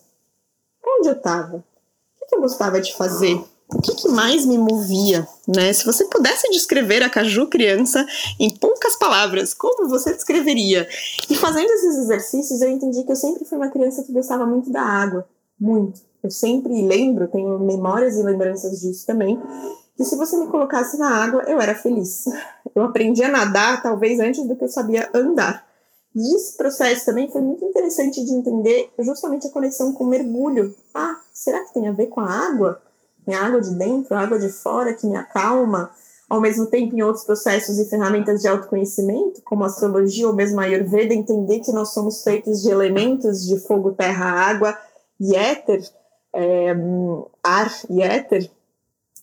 onde 0.85 1.09
eu 1.09 1.13
estava, 1.13 1.63
o 2.21 2.25
que 2.27 2.35
eu 2.35 2.41
gostava 2.41 2.79
de 2.79 2.95
fazer, 2.95 3.43
o 3.69 3.81
que, 3.81 3.95
que, 3.95 4.07
mais 4.07 4.45
me 4.45 4.57
movia, 4.57 5.27
né? 5.47 5.73
Se 5.73 5.85
você 5.85 6.05
pudesse 6.05 6.49
descrever 6.49 7.03
a 7.03 7.09
Caju 7.09 7.47
criança 7.47 8.05
em 8.39 8.49
poucas 8.49 8.95
palavras, 8.95 9.53
como 9.53 9.89
você 9.89 10.13
descreveria? 10.13 10.87
E 11.29 11.35
fazendo 11.35 11.69
esses 11.71 11.97
exercícios, 11.97 12.61
eu 12.61 12.69
entendi 12.69 13.03
que 13.03 13.11
eu 13.11 13.15
sempre 13.15 13.43
fui 13.43 13.57
uma 13.57 13.69
criança 13.69 14.03
que 14.03 14.13
gostava 14.13 14.45
muito 14.45 14.71
da 14.71 14.81
água, 14.81 15.27
muito. 15.59 16.01
Eu 16.23 16.31
sempre 16.31 16.85
lembro, 16.85 17.27
tenho 17.27 17.59
memórias 17.59 18.17
e 18.17 18.23
lembranças 18.23 18.81
disso 18.81 19.05
também, 19.05 19.39
que 19.95 20.03
se 20.03 20.15
você 20.15 20.37
me 20.37 20.47
colocasse 20.47 20.97
na 20.97 21.09
água, 21.09 21.43
eu 21.47 21.59
era 21.59 21.75
feliz. 21.75 22.25
Eu 22.75 22.83
aprendi 22.83 23.23
a 23.23 23.31
nadar, 23.31 23.81
talvez 23.81 24.19
antes 24.19 24.45
do 24.45 24.55
que 24.55 24.63
eu 24.63 24.69
sabia 24.69 25.09
andar. 25.11 25.65
E 26.15 26.35
esse 26.35 26.55
processo 26.55 27.05
também 27.05 27.27
foi 27.31 27.41
muito 27.41 27.65
interessante 27.65 28.23
de 28.23 28.31
entender 28.31 28.91
justamente 28.99 29.47
a 29.47 29.49
conexão 29.49 29.93
com 29.93 30.03
o 30.03 30.07
mergulho. 30.07 30.75
Ah, 30.93 31.19
será 31.33 31.63
que 31.63 31.73
tem 31.73 31.87
a 31.87 31.91
ver 31.91 32.05
com 32.05 32.21
a 32.21 32.29
água? 32.29 32.79
Tem 33.25 33.33
água 33.33 33.59
de 33.61 33.73
dentro, 33.73 34.15
água 34.15 34.37
de 34.37 34.49
fora 34.49 34.93
que 34.93 35.07
me 35.07 35.15
acalma? 35.15 35.89
Ao 36.29 36.39
mesmo 36.39 36.67
tempo, 36.67 36.95
em 36.95 37.01
outros 37.01 37.25
processos 37.25 37.79
e 37.79 37.89
ferramentas 37.89 38.41
de 38.41 38.47
autoconhecimento, 38.47 39.41
como 39.43 39.63
a 39.63 39.67
astrologia 39.67 40.27
ou 40.27 40.35
mesmo 40.35 40.59
a 40.59 40.65
Ayurveda, 40.65 41.15
entender 41.15 41.61
que 41.61 41.71
nós 41.71 41.93
somos 41.93 42.23
feitos 42.23 42.61
de 42.61 42.69
elementos 42.69 43.43
de 43.43 43.57
fogo, 43.59 43.93
terra, 43.93 44.25
água 44.25 44.77
e 45.19 45.36
éter, 45.36 45.84
é, 46.34 46.75
ar 47.43 47.71
e 47.89 48.01
éter, 48.01 48.49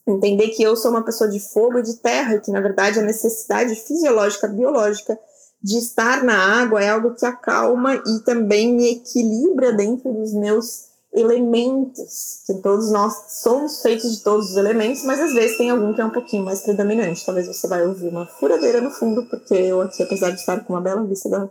entender 0.06 0.48
que 0.48 0.62
eu 0.62 0.76
sou 0.76 0.90
uma 0.90 1.04
pessoa 1.04 1.28
de 1.30 1.40
fogo 1.40 1.78
e 1.78 1.82
de 1.82 1.94
terra, 1.96 2.38
que 2.38 2.50
na 2.50 2.60
verdade 2.60 2.98
a 2.98 3.02
necessidade 3.02 3.74
fisiológica, 3.74 4.48
biológica 4.48 5.18
de 5.62 5.78
estar 5.78 6.22
na 6.22 6.60
água 6.60 6.82
é 6.82 6.90
algo 6.90 7.14
que 7.14 7.24
acalma 7.24 7.94
e 7.94 8.20
também 8.20 8.74
me 8.74 8.92
equilibra 8.92 9.72
dentro 9.72 10.12
dos 10.12 10.34
meus 10.34 10.88
elementos, 11.10 12.42
que 12.44 12.54
todos 12.54 12.90
nós 12.90 13.14
somos 13.28 13.80
feitos 13.80 14.16
de 14.16 14.22
todos 14.22 14.50
os 14.50 14.56
elementos, 14.56 15.04
mas 15.04 15.20
às 15.20 15.32
vezes 15.32 15.56
tem 15.56 15.70
algum 15.70 15.94
que 15.94 16.00
é 16.00 16.04
um 16.04 16.10
pouquinho 16.10 16.44
mais 16.44 16.60
predominante. 16.60 17.24
Talvez 17.24 17.46
você 17.46 17.66
vai 17.66 17.86
ouvir 17.86 18.08
uma 18.08 18.26
furadeira 18.26 18.80
no 18.80 18.90
fundo, 18.90 19.24
porque 19.26 19.54
eu 19.54 19.80
aqui, 19.80 20.02
apesar 20.02 20.30
de 20.30 20.40
estar 20.40 20.62
com 20.64 20.74
uma 20.74 20.82
bela 20.82 21.02
vista 21.04 21.30
do, 21.30 21.50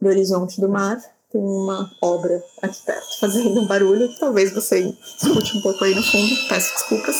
do 0.00 0.08
horizonte 0.08 0.60
do 0.60 0.68
mar, 0.68 0.98
tem 1.30 1.40
uma 1.40 1.90
obra 2.00 2.42
aqui 2.62 2.78
perto 2.84 3.20
fazendo 3.20 3.60
um 3.60 3.66
barulho. 3.66 4.08
Talvez 4.18 4.52
você 4.52 4.94
escute 5.20 5.56
um 5.56 5.60
pouco 5.60 5.84
aí 5.84 5.94
no 5.94 6.02
fundo, 6.02 6.48
peço 6.48 6.72
desculpas. 6.74 7.16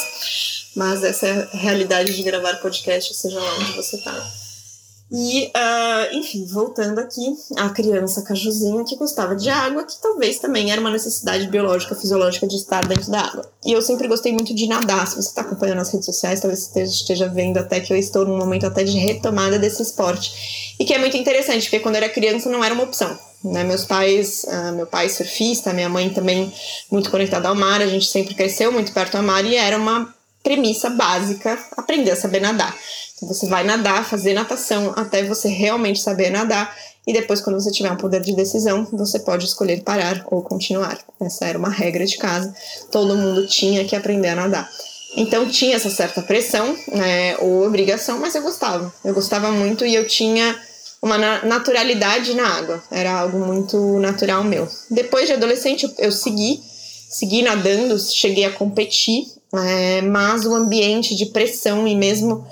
Mas 0.74 1.02
essa 1.02 1.26
é 1.26 1.42
a 1.42 1.56
realidade 1.56 2.14
de 2.14 2.22
gravar 2.22 2.56
podcast, 2.56 3.14
seja 3.14 3.40
lá 3.40 3.54
onde 3.58 3.72
você 3.72 3.96
está. 3.96 4.47
E, 5.10 5.46
uh, 5.46 6.16
enfim, 6.16 6.44
voltando 6.44 6.98
aqui, 6.98 7.34
a 7.56 7.70
criança 7.70 8.22
cajuzinha 8.22 8.84
que 8.84 8.94
gostava 8.96 9.34
de 9.34 9.48
água, 9.48 9.84
que 9.84 9.98
talvez 10.02 10.38
também 10.38 10.70
era 10.70 10.80
uma 10.80 10.90
necessidade 10.90 11.46
biológica, 11.48 11.94
fisiológica 11.94 12.46
de 12.46 12.56
estar 12.56 12.86
dentro 12.86 13.10
da 13.10 13.20
água. 13.20 13.50
E 13.64 13.72
eu 13.72 13.80
sempre 13.80 14.06
gostei 14.06 14.32
muito 14.32 14.54
de 14.54 14.68
nadar. 14.68 15.06
Se 15.06 15.14
você 15.14 15.28
está 15.28 15.40
acompanhando 15.40 15.78
nas 15.78 15.90
redes 15.90 16.04
sociais, 16.04 16.40
talvez 16.40 16.60
você 16.60 16.82
esteja 16.82 17.26
vendo 17.26 17.56
até 17.56 17.80
que 17.80 17.90
eu 17.90 17.96
estou 17.96 18.26
num 18.26 18.36
momento 18.36 18.66
até 18.66 18.84
de 18.84 18.98
retomada 18.98 19.58
desse 19.58 19.82
esporte. 19.82 20.74
E 20.78 20.84
que 20.84 20.92
é 20.92 20.98
muito 20.98 21.16
interessante, 21.16 21.62
porque 21.62 21.80
quando 21.80 21.94
eu 21.94 22.02
era 22.02 22.12
criança 22.12 22.50
não 22.50 22.62
era 22.62 22.74
uma 22.74 22.84
opção. 22.84 23.18
Né? 23.42 23.64
Meus 23.64 23.86
pais, 23.86 24.44
uh, 24.44 24.74
meu 24.74 24.86
pai 24.86 25.08
surfista, 25.08 25.72
minha 25.72 25.88
mãe 25.88 26.10
também 26.10 26.52
muito 26.90 27.10
conectada 27.10 27.48
ao 27.48 27.54
mar, 27.54 27.80
a 27.80 27.86
gente 27.86 28.06
sempre 28.06 28.34
cresceu 28.34 28.70
muito 28.70 28.92
perto 28.92 29.16
do 29.16 29.22
mar 29.22 29.44
e 29.44 29.54
era 29.54 29.78
uma 29.78 30.12
premissa 30.42 30.90
básica 30.90 31.58
aprender 31.76 32.10
a 32.10 32.16
saber 32.16 32.40
nadar. 32.40 32.76
Então 33.18 33.28
você 33.28 33.46
vai 33.46 33.64
nadar, 33.64 34.08
fazer 34.08 34.32
natação 34.32 34.94
até 34.96 35.22
você 35.22 35.48
realmente 35.48 36.00
saber 36.00 36.30
nadar 36.30 36.74
e 37.08 37.12
depois, 37.14 37.40
quando 37.40 37.58
você 37.58 37.70
tiver 37.70 37.90
um 37.90 37.96
poder 37.96 38.20
de 38.20 38.36
decisão, 38.36 38.86
você 38.92 39.18
pode 39.20 39.46
escolher 39.46 39.82
parar 39.82 40.26
ou 40.26 40.42
continuar. 40.42 40.98
Essa 41.18 41.46
era 41.46 41.56
uma 41.56 41.70
regra 41.70 42.04
de 42.04 42.18
casa, 42.18 42.54
todo 42.92 43.16
mundo 43.16 43.46
tinha 43.46 43.82
que 43.86 43.96
aprender 43.96 44.28
a 44.28 44.34
nadar. 44.34 44.70
Então 45.16 45.48
tinha 45.48 45.76
essa 45.76 45.88
certa 45.88 46.20
pressão, 46.20 46.76
né, 46.92 47.34
ou 47.38 47.66
obrigação, 47.66 48.18
mas 48.18 48.34
eu 48.34 48.42
gostava. 48.42 48.92
Eu 49.02 49.14
gostava 49.14 49.50
muito 49.50 49.86
e 49.86 49.94
eu 49.94 50.06
tinha 50.06 50.54
uma 51.00 51.16
naturalidade 51.16 52.34
na 52.34 52.46
água. 52.46 52.84
Era 52.90 53.20
algo 53.20 53.38
muito 53.38 53.98
natural 54.00 54.44
meu. 54.44 54.68
Depois 54.90 55.26
de 55.26 55.32
adolescente, 55.32 55.90
eu 55.98 56.12
segui, 56.12 56.60
segui 57.08 57.40
nadando, 57.40 57.98
cheguei 57.98 58.44
a 58.44 58.52
competir, 58.52 59.24
é, 59.54 60.02
mas 60.02 60.44
o 60.44 60.54
ambiente 60.54 61.14
de 61.14 61.24
pressão 61.24 61.88
e 61.88 61.96
mesmo 61.96 62.46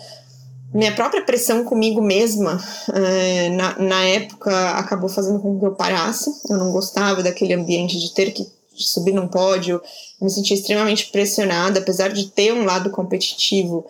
minha 0.77 0.95
própria 0.95 1.23
pressão 1.23 1.65
comigo 1.65 2.03
mesma, 2.03 2.63
é, 2.93 3.49
na, 3.51 3.79
na 3.79 4.05
época, 4.05 4.71
acabou 4.73 5.09
fazendo 5.09 5.41
com 5.41 5.59
que 5.59 5.65
eu 5.65 5.75
parasse. 5.75 6.31
Eu 6.51 6.59
não 6.59 6.71
gostava 6.71 7.23
daquele 7.23 7.55
ambiente 7.55 7.99
de 7.99 8.13
ter 8.13 8.31
que 8.33 8.47
subir 8.75 9.13
num 9.13 9.27
pódio. 9.27 9.81
Me 10.21 10.31
sentia 10.31 10.55
extremamente 10.55 11.07
pressionada, 11.07 11.81
apesar 11.81 12.13
de 12.13 12.27
ter 12.27 12.53
um 12.53 12.65
lado 12.65 12.91
competitivo 12.91 13.87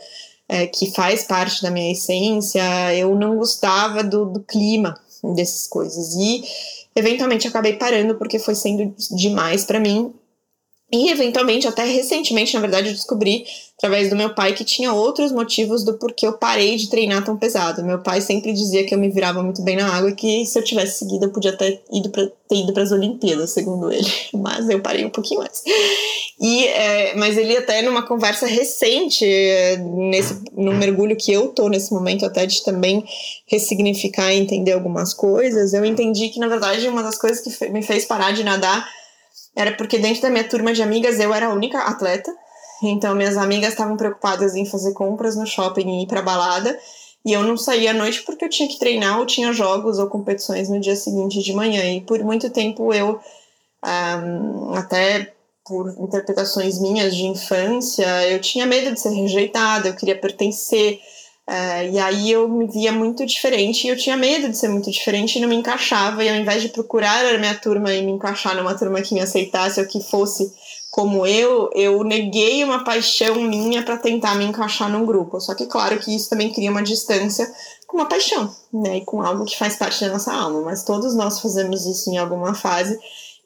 é, 0.49 0.67
que 0.67 0.93
faz 0.93 1.25
parte 1.25 1.61
da 1.61 1.71
minha 1.71 1.91
essência, 1.91 2.63
eu 2.95 3.17
não 3.17 3.37
gostava 3.37 4.05
do, 4.05 4.27
do 4.27 4.41
clima 4.41 4.97
dessas 5.35 5.67
coisas. 5.67 6.15
E 6.15 6.45
eventualmente 6.95 7.49
acabei 7.49 7.73
parando 7.75 8.15
porque 8.15 8.39
foi 8.39 8.55
sendo 8.55 8.95
demais 9.11 9.65
para 9.65 9.81
mim 9.81 10.15
e 10.97 11.11
eventualmente, 11.11 11.69
até 11.69 11.85
recentemente, 11.85 12.55
na 12.55 12.61
verdade, 12.61 12.89
eu 12.89 12.95
descobri 12.95 13.45
através 13.77 14.09
do 14.09 14.17
meu 14.17 14.35
pai 14.35 14.55
que 14.55 14.65
tinha 14.65 14.95
outros 14.95 15.31
motivos 15.31 15.85
do 15.85 15.99
porquê 15.99 16.27
eu 16.27 16.33
parei 16.33 16.77
de 16.77 16.89
treinar 16.89 17.23
tão 17.23 17.37
pesado. 17.37 17.85
Meu 17.85 17.99
pai 17.99 18.23
sempre 18.23 18.51
dizia 18.55 18.85
que 18.85 18.95
eu 18.95 18.99
me 18.99 19.11
virava 19.11 19.43
muito 19.43 19.61
bem 19.61 19.77
na 19.77 19.87
água 19.87 20.09
e 20.09 20.15
que 20.15 20.47
se 20.47 20.59
eu 20.59 20.65
tivesse 20.65 21.01
seguido 21.01 21.27
eu 21.27 21.31
podia 21.31 21.53
ter 21.53 21.83
ido 21.93 22.09
para 22.09 22.27
ter 22.49 22.57
ido 22.57 22.73
para 22.73 22.83
as 22.83 22.93
Olimpíadas, 22.93 23.51
segundo 23.51 23.93
ele. 23.93 24.11
Mas 24.33 24.71
eu 24.71 24.81
parei 24.81 25.05
um 25.05 25.11
pouquinho 25.11 25.41
mais. 25.41 25.63
E, 26.41 26.67
é, 26.67 27.15
mas 27.17 27.39
ele 27.39 27.57
até 27.57 27.81
numa 27.81 28.03
conversa 28.03 28.47
recente, 28.47 29.25
nesse, 30.11 30.39
no 30.53 30.75
mergulho 30.75 31.17
que 31.17 31.33
eu 31.33 31.49
tô 31.49 31.69
nesse 31.69 31.91
momento, 31.93 32.27
até 32.27 32.45
de 32.45 32.63
também 32.63 33.03
ressignificar 33.47 34.33
e 34.33 34.39
entender 34.39 34.73
algumas 34.73 35.15
coisas, 35.15 35.73
eu 35.73 35.83
entendi 35.83 36.29
que, 36.29 36.39
na 36.39 36.47
verdade, 36.47 36.87
uma 36.89 37.03
das 37.03 37.17
coisas 37.17 37.41
que 37.41 37.69
me 37.71 37.83
fez 37.83 38.05
parar 38.05 38.33
de 38.33 38.45
nadar 38.45 38.87
era 39.57 39.73
porque 39.73 39.99
dentro 39.99 40.21
da 40.21 40.31
minha 40.31 40.47
turma 40.47 40.75
de 40.75 40.83
amigas 40.83 41.19
eu 41.19 41.33
era 41.33 41.47
a 41.47 41.55
única 41.55 41.79
atleta. 41.79 42.33
Então 42.83 43.15
minhas 43.15 43.39
amigas 43.39 43.71
estavam 43.71 43.97
preocupadas 43.97 44.55
em 44.55 44.67
fazer 44.67 44.93
compras 44.93 45.35
no 45.35 45.47
shopping 45.47 45.89
e 45.89 46.03
ir 46.03 46.07
para 46.07 46.21
balada. 46.21 46.79
E 47.25 47.33
eu 47.33 47.43
não 47.43 47.57
saía 47.57 47.91
à 47.91 47.95
noite 47.95 48.23
porque 48.23 48.45
eu 48.45 48.49
tinha 48.51 48.69
que 48.69 48.79
treinar 48.79 49.19
ou 49.19 49.27
tinha 49.27 49.53
jogos 49.53 49.99
ou 49.99 50.09
competições 50.09 50.69
no 50.69 50.79
dia 50.79 50.95
seguinte 50.95 51.43
de 51.43 51.53
manhã. 51.55 51.83
E 51.85 52.03
por 52.03 52.23
muito 52.23 52.51
tempo 52.51 52.93
eu, 52.93 53.19
um, 53.83 54.75
até 54.75 55.33
por 55.65 55.93
interpretações 55.99 56.79
minhas 56.79 57.17
de 57.17 57.25
infância, 57.25 58.07
eu 58.29 58.41
tinha 58.41 58.65
medo 58.67 58.93
de 58.93 59.01
ser 59.01 59.11
rejeitada, 59.11 59.89
eu 59.89 59.97
queria 59.97 60.17
pertencer. 60.17 61.01
Uh, 61.49 61.93
e 61.93 61.99
aí 61.99 62.31
eu 62.31 62.49
me 62.49 62.67
via 62.67 62.91
muito 62.91 63.25
diferente 63.25 63.87
e 63.87 63.89
eu 63.89 63.97
tinha 63.97 64.17
medo 64.17 64.49
de 64.49 64.57
ser 64.57 64.69
muito 64.69 64.91
diferente 64.91 65.37
e 65.37 65.41
não 65.41 65.49
me 65.49 65.55
encaixava. 65.55 66.25
E 66.25 66.29
ao 66.29 66.35
invés 66.35 66.61
de 66.61 66.69
procurar 66.69 67.25
a 67.25 67.39
minha 67.39 67.55
turma 67.55 67.93
e 67.93 68.03
me 68.03 68.13
encaixar 68.13 68.57
numa 68.57 68.75
turma 68.75 69.01
que 69.01 69.15
me 69.15 69.21
aceitasse 69.21 69.81
ou 69.81 69.87
que 69.87 70.01
fosse 70.01 70.53
como 70.91 71.27
eu, 71.27 71.69
eu 71.75 72.03
neguei 72.03 72.65
uma 72.65 72.83
paixão 72.83 73.35
minha 73.35 73.83
para 73.83 73.99
tentar 73.99 74.35
me 74.35 74.47
encaixar 74.47 74.89
num 74.89 75.05
grupo. 75.05 75.39
Só 75.41 75.55
que, 75.55 75.67
claro, 75.67 75.99
que 75.99 76.17
isso 76.17 76.31
também 76.31 76.51
cria 76.51 76.71
uma 76.71 76.83
distância 76.83 77.47
com 77.87 77.99
uma 77.99 78.09
paixão, 78.09 78.51
né? 78.73 78.97
E 78.97 79.05
com 79.05 79.21
algo 79.21 79.45
que 79.45 79.59
faz 79.59 79.77
parte 79.77 80.01
da 80.01 80.11
nossa 80.11 80.33
alma. 80.33 80.63
Mas 80.63 80.83
todos 80.85 81.15
nós 81.15 81.39
fazemos 81.39 81.85
isso 81.85 82.11
em 82.11 82.17
alguma 82.17 82.55
fase. 82.55 82.99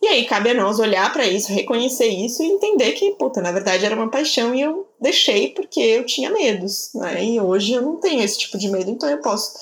E 0.02 0.06
aí 0.06 0.24
cabe 0.24 0.50
a 0.50 0.54
nós 0.54 0.78
olhar 0.78 1.12
para 1.12 1.26
isso, 1.26 1.52
reconhecer 1.52 2.06
isso 2.06 2.42
e 2.42 2.46
entender 2.46 2.92
que, 2.92 3.10
puta, 3.12 3.42
na 3.42 3.52
verdade 3.52 3.84
era 3.84 3.94
uma 3.94 4.10
paixão 4.10 4.54
e 4.54 4.62
eu 4.62 4.88
deixei 4.98 5.48
porque 5.50 5.78
eu 5.78 6.06
tinha 6.06 6.30
medos, 6.30 6.90
né? 6.94 7.22
E 7.22 7.38
hoje 7.38 7.74
eu 7.74 7.82
não 7.82 7.96
tenho 7.96 8.22
esse 8.22 8.38
tipo 8.38 8.56
de 8.56 8.70
medo, 8.70 8.90
então 8.90 9.08
eu 9.10 9.18
posso 9.18 9.52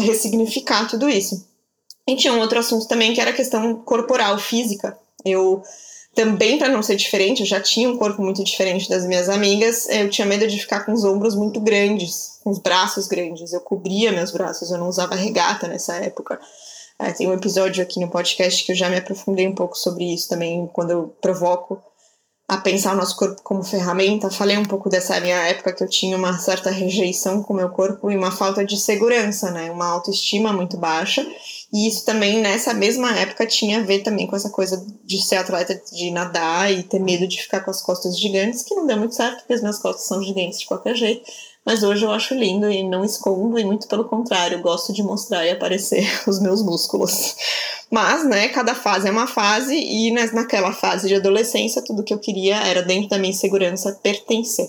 ressignificar 0.00 0.88
tudo 0.88 1.08
isso. 1.08 1.46
E 2.08 2.16
tinha 2.16 2.32
um 2.32 2.40
outro 2.40 2.58
assunto 2.58 2.88
também 2.88 3.14
que 3.14 3.20
era 3.20 3.30
a 3.30 3.34
questão 3.34 3.76
corporal, 3.76 4.36
física. 4.36 4.98
Eu 5.24 5.62
também, 6.14 6.58
para 6.58 6.68
não 6.68 6.82
ser 6.82 6.96
diferente, 6.96 7.40
eu 7.40 7.46
já 7.46 7.60
tinha 7.60 7.88
um 7.88 7.96
corpo 7.96 8.20
muito 8.20 8.44
diferente 8.44 8.88
das 8.88 9.06
minhas 9.06 9.28
amigas, 9.28 9.88
eu 9.88 10.10
tinha 10.10 10.26
medo 10.26 10.46
de 10.46 10.58
ficar 10.58 10.84
com 10.84 10.92
os 10.92 11.04
ombros 11.04 11.34
muito 11.34 11.60
grandes, 11.60 12.38
com 12.42 12.50
os 12.50 12.58
braços 12.58 13.06
grandes. 13.06 13.52
Eu 13.52 13.60
cobria 13.60 14.12
meus 14.12 14.30
braços, 14.30 14.70
eu 14.70 14.78
não 14.78 14.88
usava 14.88 15.14
regata 15.14 15.68
nessa 15.68 15.94
época. 15.96 16.38
É, 17.02 17.10
tem 17.10 17.26
um 17.26 17.32
episódio 17.32 17.82
aqui 17.82 17.98
no 17.98 18.08
podcast 18.08 18.64
que 18.64 18.70
eu 18.70 18.76
já 18.76 18.88
me 18.88 18.96
aprofundei 18.96 19.48
um 19.48 19.54
pouco 19.56 19.76
sobre 19.76 20.04
isso 20.14 20.28
também, 20.28 20.70
quando 20.72 20.92
eu 20.92 21.08
provoco 21.20 21.82
a 22.46 22.58
pensar 22.58 22.92
o 22.92 22.96
nosso 22.96 23.16
corpo 23.16 23.42
como 23.42 23.64
ferramenta. 23.64 24.30
Falei 24.30 24.56
um 24.56 24.64
pouco 24.64 24.88
dessa 24.88 25.18
minha 25.18 25.36
época 25.48 25.72
que 25.72 25.82
eu 25.82 25.88
tinha 25.88 26.16
uma 26.16 26.38
certa 26.38 26.70
rejeição 26.70 27.42
com 27.42 27.54
o 27.54 27.56
meu 27.56 27.70
corpo 27.70 28.08
e 28.08 28.16
uma 28.16 28.30
falta 28.30 28.64
de 28.64 28.78
segurança, 28.78 29.50
né? 29.50 29.68
Uma 29.72 29.86
autoestima 29.86 30.52
muito 30.52 30.76
baixa. 30.76 31.26
E 31.72 31.88
isso 31.88 32.04
também, 32.04 32.40
nessa 32.40 32.72
mesma 32.72 33.10
época, 33.18 33.46
tinha 33.46 33.80
a 33.80 33.82
ver 33.82 34.04
também 34.04 34.28
com 34.28 34.36
essa 34.36 34.50
coisa 34.50 34.84
de 35.02 35.20
ser 35.20 35.36
atleta, 35.36 35.80
de 35.92 36.10
nadar 36.12 36.70
e 36.70 36.84
ter 36.84 37.00
medo 37.00 37.26
de 37.26 37.42
ficar 37.42 37.62
com 37.62 37.70
as 37.72 37.82
costas 37.82 38.16
gigantes, 38.16 38.62
que 38.62 38.76
não 38.76 38.86
deu 38.86 38.96
muito 38.96 39.16
certo, 39.16 39.38
porque 39.38 39.54
as 39.54 39.60
minhas 39.60 39.78
costas 39.78 40.06
são 40.06 40.22
gigantes 40.22 40.60
de 40.60 40.66
qualquer 40.66 40.94
jeito. 40.94 41.28
Mas 41.64 41.84
hoje 41.84 42.04
eu 42.04 42.10
acho 42.10 42.34
lindo 42.34 42.68
e 42.68 42.82
não 42.82 43.04
escondo, 43.04 43.58
e 43.58 43.64
muito 43.64 43.86
pelo 43.86 44.04
contrário, 44.04 44.60
gosto 44.60 44.92
de 44.92 45.02
mostrar 45.02 45.46
e 45.46 45.50
aparecer 45.50 46.04
os 46.26 46.40
meus 46.40 46.60
músculos. 46.62 47.36
Mas, 47.90 48.24
né, 48.24 48.48
cada 48.48 48.74
fase 48.74 49.08
é 49.08 49.12
uma 49.12 49.28
fase, 49.28 49.74
e 49.74 50.10
naquela 50.10 50.72
fase 50.72 51.06
de 51.06 51.14
adolescência, 51.14 51.82
tudo 51.82 52.02
que 52.02 52.12
eu 52.12 52.18
queria 52.18 52.56
era, 52.56 52.82
dentro 52.82 53.08
da 53.08 53.18
minha 53.18 53.30
insegurança, 53.30 53.98
pertencer. 54.02 54.68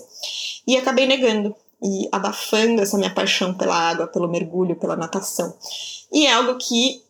E 0.66 0.76
acabei 0.76 1.06
negando 1.06 1.54
e 1.82 2.08
abafando 2.12 2.80
essa 2.80 2.96
minha 2.96 3.12
paixão 3.12 3.52
pela 3.54 3.76
água, 3.76 4.06
pelo 4.06 4.28
mergulho, 4.28 4.76
pela 4.76 4.96
natação. 4.96 5.52
E 6.12 6.26
é 6.26 6.32
algo 6.32 6.56
que 6.58 7.02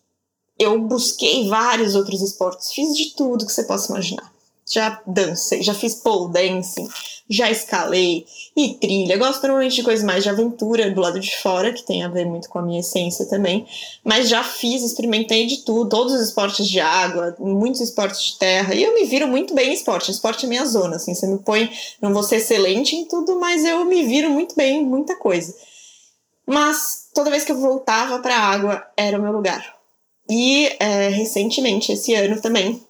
eu 0.59 0.81
busquei 0.81 1.49
vários 1.49 1.95
outros 1.95 2.23
esportes, 2.23 2.73
fiz 2.73 2.97
de 2.97 3.15
tudo 3.15 3.45
que 3.45 3.53
você 3.53 3.65
possa 3.65 3.93
imaginar 3.93 4.34
já 4.71 5.01
dancei, 5.07 5.63
já 5.63 5.75
fiz 5.75 5.97
pole 5.97 6.33
dancing, 6.33 6.89
já 7.29 7.51
escalei 7.51 8.27
e 8.57 8.75
trilha. 8.75 9.17
Gosto 9.17 9.43
normalmente 9.43 9.77
de 9.77 9.83
coisas 9.83 10.05
mais 10.05 10.23
de 10.23 10.31
aventura 10.31 10.91
do 10.91 11.01
lado 11.01 11.19
de 11.19 11.37
fora, 11.39 11.73
que 11.73 11.83
tem 11.83 12.03
a 12.03 12.09
ver 12.09 12.25
muito 12.25 12.49
com 12.49 12.59
a 12.59 12.63
minha 12.63 12.81
essência 12.81 13.27
também. 13.27 13.67
Mas 14.03 14.29
já 14.29 14.45
fiz, 14.45 14.83
experimentei 14.83 15.47
de 15.47 15.59
tudo, 15.59 15.89
todos 15.89 16.13
os 16.15 16.21
esportes 16.21 16.67
de 16.69 16.81
água, 16.81 17.35
muitos 17.39 17.81
esportes 17.81 18.23
de 18.23 18.39
terra. 18.39 18.75
E 18.75 18.83
eu 18.83 18.95
me 18.95 19.05
viro 19.05 19.27
muito 19.27 19.55
bem 19.55 19.71
em 19.71 19.75
esporte. 19.75 20.11
Esporte 20.11 20.47
é 20.47 20.49
minha 20.49 20.67
zona, 20.67 20.97
assim. 20.97 21.15
Você 21.15 21.27
me 21.27 21.39
põe, 21.39 21.71
não 22.01 22.13
vou 22.13 22.23
ser 22.23 22.37
excelente 22.37 22.95
em 22.95 23.05
tudo, 23.05 23.39
mas 23.39 23.65
eu 23.65 23.85
me 23.85 24.05
viro 24.05 24.31
muito 24.31 24.55
bem 24.55 24.81
em 24.81 24.85
muita 24.85 25.17
coisa. 25.17 25.55
Mas 26.47 27.09
toda 27.15 27.31
vez 27.31 27.45
que 27.45 27.53
eu 27.53 27.61
voltava 27.61 28.19
para 28.19 28.37
a 28.37 28.43
água, 28.43 28.87
era 28.97 29.19
o 29.19 29.23
meu 29.23 29.33
lugar. 29.33 29.75
E 30.29 30.75
é, 30.79 31.09
recentemente, 31.09 31.93
esse 31.93 32.15
ano 32.15 32.41
também, 32.41 32.84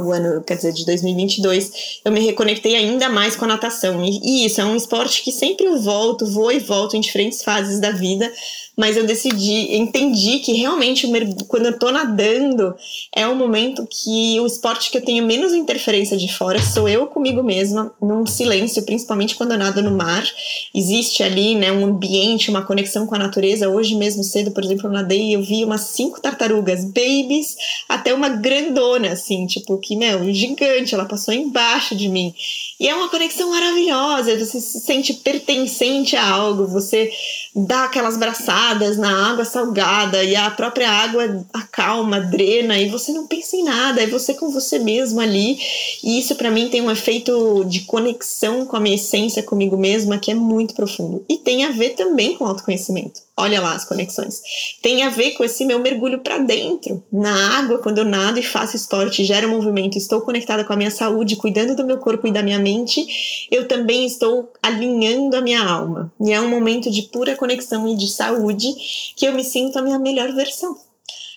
o 0.00 0.12
ano, 0.12 0.42
quer 0.42 0.56
dizer, 0.56 0.72
de 0.72 0.84
2022, 0.84 2.00
eu 2.04 2.12
me 2.12 2.20
reconectei 2.20 2.76
ainda 2.76 3.08
mais 3.08 3.36
com 3.36 3.44
a 3.44 3.48
natação. 3.48 4.04
E, 4.04 4.20
e, 4.22 4.46
isso 4.46 4.60
é 4.60 4.64
um 4.64 4.76
esporte 4.76 5.22
que 5.22 5.32
sempre 5.32 5.66
eu 5.66 5.80
volto, 5.80 6.26
vou 6.26 6.52
e 6.52 6.58
volto 6.58 6.96
em 6.96 7.00
diferentes 7.00 7.42
fases 7.42 7.80
da 7.80 7.90
vida, 7.90 8.32
mas 8.78 8.96
eu 8.96 9.04
decidi, 9.04 9.76
entendi 9.76 10.38
que 10.38 10.52
realmente 10.52 11.10
quando 11.48 11.66
eu 11.66 11.76
tô 11.76 11.90
nadando 11.90 12.76
é 13.12 13.26
um 13.26 13.34
momento 13.34 13.84
que 13.90 14.38
o 14.38 14.46
esporte 14.46 14.92
que 14.92 14.98
eu 14.98 15.04
tenho 15.04 15.26
menos 15.26 15.52
interferência 15.52 16.16
de 16.16 16.32
fora 16.32 16.62
sou 16.62 16.88
eu 16.88 17.08
comigo 17.08 17.42
mesma, 17.42 17.92
num 18.00 18.24
silêncio, 18.24 18.84
principalmente 18.84 19.34
quando 19.34 19.52
eu 19.52 19.58
nado 19.58 19.82
no 19.82 19.90
mar. 19.90 20.24
Existe 20.72 21.24
ali, 21.24 21.56
né, 21.56 21.72
um 21.72 21.86
ambiente, 21.86 22.50
uma 22.50 22.62
conexão 22.62 23.04
com 23.04 23.16
a 23.16 23.18
natureza. 23.18 23.68
Hoje 23.68 23.96
mesmo 23.96 24.22
cedo, 24.22 24.52
por 24.52 24.62
exemplo, 24.62 24.86
eu 24.86 24.92
nadei 24.92 25.30
e 25.30 25.32
eu 25.32 25.42
vi 25.42 25.64
umas 25.64 25.80
cinco 25.80 26.20
tartarugas, 26.20 26.84
babies, 26.84 27.56
até 27.88 28.14
uma 28.14 28.28
grandona, 28.28 29.10
assim, 29.10 29.44
tipo, 29.46 29.76
que, 29.78 29.96
meu, 29.96 30.32
gigante, 30.32 30.94
ela 30.94 31.04
passou 31.04 31.34
embaixo 31.34 31.96
de 31.96 32.08
mim. 32.08 32.32
E 32.78 32.88
é 32.88 32.94
uma 32.94 33.08
conexão 33.08 33.50
maravilhosa, 33.50 34.38
você 34.38 34.60
se 34.60 34.78
sente 34.80 35.14
pertencente 35.14 36.14
a 36.14 36.24
algo, 36.24 36.68
você 36.68 37.10
dá 37.54 37.84
aquelas 37.84 38.16
braçadas 38.16 38.96
na 38.96 39.30
água 39.30 39.44
salgada 39.44 40.22
e 40.22 40.36
a 40.36 40.50
própria 40.50 40.90
água 40.90 41.44
acalma, 41.52 42.20
drena 42.20 42.78
e 42.78 42.88
você 42.88 43.12
não 43.12 43.26
pensa 43.26 43.56
em 43.56 43.64
nada, 43.64 44.02
é 44.02 44.06
você 44.06 44.34
com 44.34 44.50
você 44.50 44.78
mesmo 44.78 45.20
ali. 45.20 45.58
E 46.02 46.18
isso 46.18 46.34
para 46.36 46.50
mim 46.50 46.68
tem 46.68 46.80
um 46.80 46.90
efeito 46.90 47.64
de 47.64 47.80
conexão 47.80 48.64
com 48.64 48.76
a 48.76 48.80
minha 48.80 48.96
essência, 48.96 49.42
comigo 49.42 49.76
mesma, 49.76 50.18
que 50.18 50.30
é 50.30 50.34
muito 50.34 50.74
profundo. 50.74 51.24
E 51.28 51.36
tem 51.38 51.64
a 51.64 51.70
ver 51.70 51.90
também 51.90 52.36
com 52.36 52.46
autoconhecimento. 52.46 53.27
Olha 53.40 53.60
lá 53.60 53.72
as 53.72 53.84
conexões. 53.84 54.42
Tem 54.82 55.04
a 55.04 55.10
ver 55.10 55.34
com 55.34 55.44
esse 55.44 55.64
meu 55.64 55.78
mergulho 55.78 56.18
para 56.18 56.38
dentro, 56.38 57.04
na 57.12 57.60
água, 57.60 57.78
quando 57.78 57.98
eu 57.98 58.04
nado 58.04 58.40
e 58.40 58.42
faço 58.42 58.74
esporte, 58.74 59.24
gero 59.24 59.48
movimento, 59.48 59.96
estou 59.96 60.20
conectada 60.22 60.64
com 60.64 60.72
a 60.72 60.76
minha 60.76 60.90
saúde, 60.90 61.36
cuidando 61.36 61.76
do 61.76 61.86
meu 61.86 61.98
corpo 61.98 62.26
e 62.26 62.32
da 62.32 62.42
minha 62.42 62.58
mente, 62.58 63.46
eu 63.48 63.68
também 63.68 64.04
estou 64.04 64.52
alinhando 64.60 65.36
a 65.36 65.40
minha 65.40 65.62
alma. 65.62 66.12
E 66.20 66.32
é 66.32 66.40
um 66.40 66.48
momento 66.48 66.90
de 66.90 67.02
pura 67.02 67.36
conexão 67.36 67.86
e 67.86 67.94
de 67.94 68.08
saúde 68.08 68.74
que 69.14 69.24
eu 69.24 69.32
me 69.32 69.44
sinto 69.44 69.78
a 69.78 69.82
minha 69.82 70.00
melhor 70.00 70.32
versão. 70.32 70.76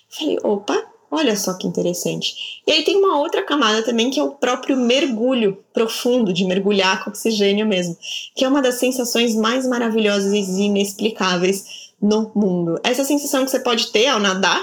Falei, 0.09 0.39
opa, 0.43 0.83
olha 1.11 1.37
só 1.37 1.53
que 1.53 1.67
interessante. 1.67 2.33
E 2.65 2.71
aí 2.71 2.83
tem 2.83 2.97
uma 2.97 3.19
outra 3.19 3.43
camada 3.43 3.83
também 3.83 4.09
que 4.09 4.19
é 4.19 4.23
o 4.23 4.31
próprio 4.31 4.75
mergulho 4.75 5.63
profundo, 5.71 6.33
de 6.33 6.45
mergulhar 6.45 7.03
com 7.03 7.11
oxigênio 7.11 7.67
mesmo, 7.67 7.95
que 8.35 8.43
é 8.43 8.47
uma 8.47 8.61
das 8.61 8.75
sensações 8.75 9.35
mais 9.35 9.67
maravilhosas 9.67 10.33
e 10.33 10.63
inexplicáveis 10.63 11.80
no 12.01 12.31
mundo. 12.35 12.79
Essa 12.83 13.03
sensação 13.03 13.45
que 13.45 13.51
você 13.51 13.59
pode 13.59 13.91
ter 13.91 14.07
ao 14.07 14.19
nadar, 14.19 14.59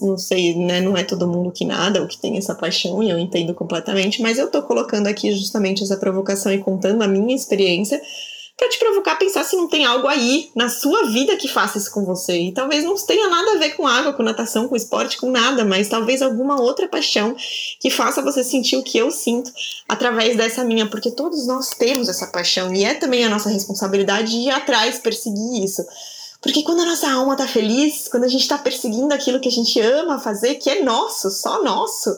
não 0.00 0.16
sei, 0.16 0.54
né, 0.54 0.80
não 0.80 0.96
é 0.96 1.04
todo 1.04 1.26
mundo 1.26 1.52
que 1.52 1.64
nada 1.64 2.00
ou 2.00 2.08
que 2.08 2.20
tem 2.20 2.36
essa 2.36 2.54
paixão, 2.54 3.02
e 3.02 3.10
eu 3.10 3.18
entendo 3.18 3.54
completamente, 3.54 4.22
mas 4.22 4.38
eu 4.38 4.50
tô 4.50 4.62
colocando 4.62 5.06
aqui 5.06 5.32
justamente 5.32 5.82
essa 5.82 5.96
provocação 5.96 6.52
e 6.52 6.58
contando 6.58 7.02
a 7.02 7.08
minha 7.08 7.34
experiência 7.34 8.00
para 8.60 8.68
te 8.68 8.78
provocar 8.78 9.12
a 9.12 9.16
pensar 9.16 9.42
se 9.42 9.56
não 9.56 9.66
tem 9.66 9.86
algo 9.86 10.06
aí 10.06 10.50
na 10.54 10.68
sua 10.68 11.06
vida 11.06 11.34
que 11.34 11.48
faça 11.48 11.78
isso 11.78 11.90
com 11.90 12.04
você. 12.04 12.38
E 12.38 12.52
talvez 12.52 12.84
não 12.84 12.94
tenha 12.94 13.26
nada 13.26 13.52
a 13.52 13.56
ver 13.56 13.70
com 13.70 13.86
água, 13.86 14.12
com 14.12 14.22
natação, 14.22 14.68
com 14.68 14.76
esporte, 14.76 15.16
com 15.16 15.30
nada, 15.30 15.64
mas 15.64 15.88
talvez 15.88 16.20
alguma 16.20 16.60
outra 16.60 16.86
paixão 16.86 17.34
que 17.80 17.88
faça 17.88 18.20
você 18.20 18.44
sentir 18.44 18.76
o 18.76 18.82
que 18.82 18.98
eu 18.98 19.10
sinto 19.10 19.50
através 19.88 20.36
dessa 20.36 20.62
minha, 20.62 20.86
porque 20.86 21.10
todos 21.10 21.46
nós 21.46 21.70
temos 21.70 22.10
essa 22.10 22.26
paixão 22.26 22.74
e 22.74 22.84
é 22.84 22.92
também 22.92 23.24
a 23.24 23.30
nossa 23.30 23.48
responsabilidade 23.48 24.36
ir 24.36 24.50
atrás, 24.50 24.98
perseguir 24.98 25.64
isso. 25.64 25.82
Porque 26.40 26.62
quando 26.62 26.80
a 26.80 26.86
nossa 26.86 27.10
alma 27.10 27.36
tá 27.36 27.46
feliz, 27.46 28.08
quando 28.08 28.24
a 28.24 28.28
gente 28.28 28.48
tá 28.48 28.56
perseguindo 28.56 29.12
aquilo 29.12 29.40
que 29.40 29.48
a 29.48 29.52
gente 29.52 29.78
ama 29.78 30.18
fazer, 30.18 30.54
que 30.54 30.70
é 30.70 30.82
nosso, 30.82 31.30
só 31.30 31.62
nosso, 31.62 32.10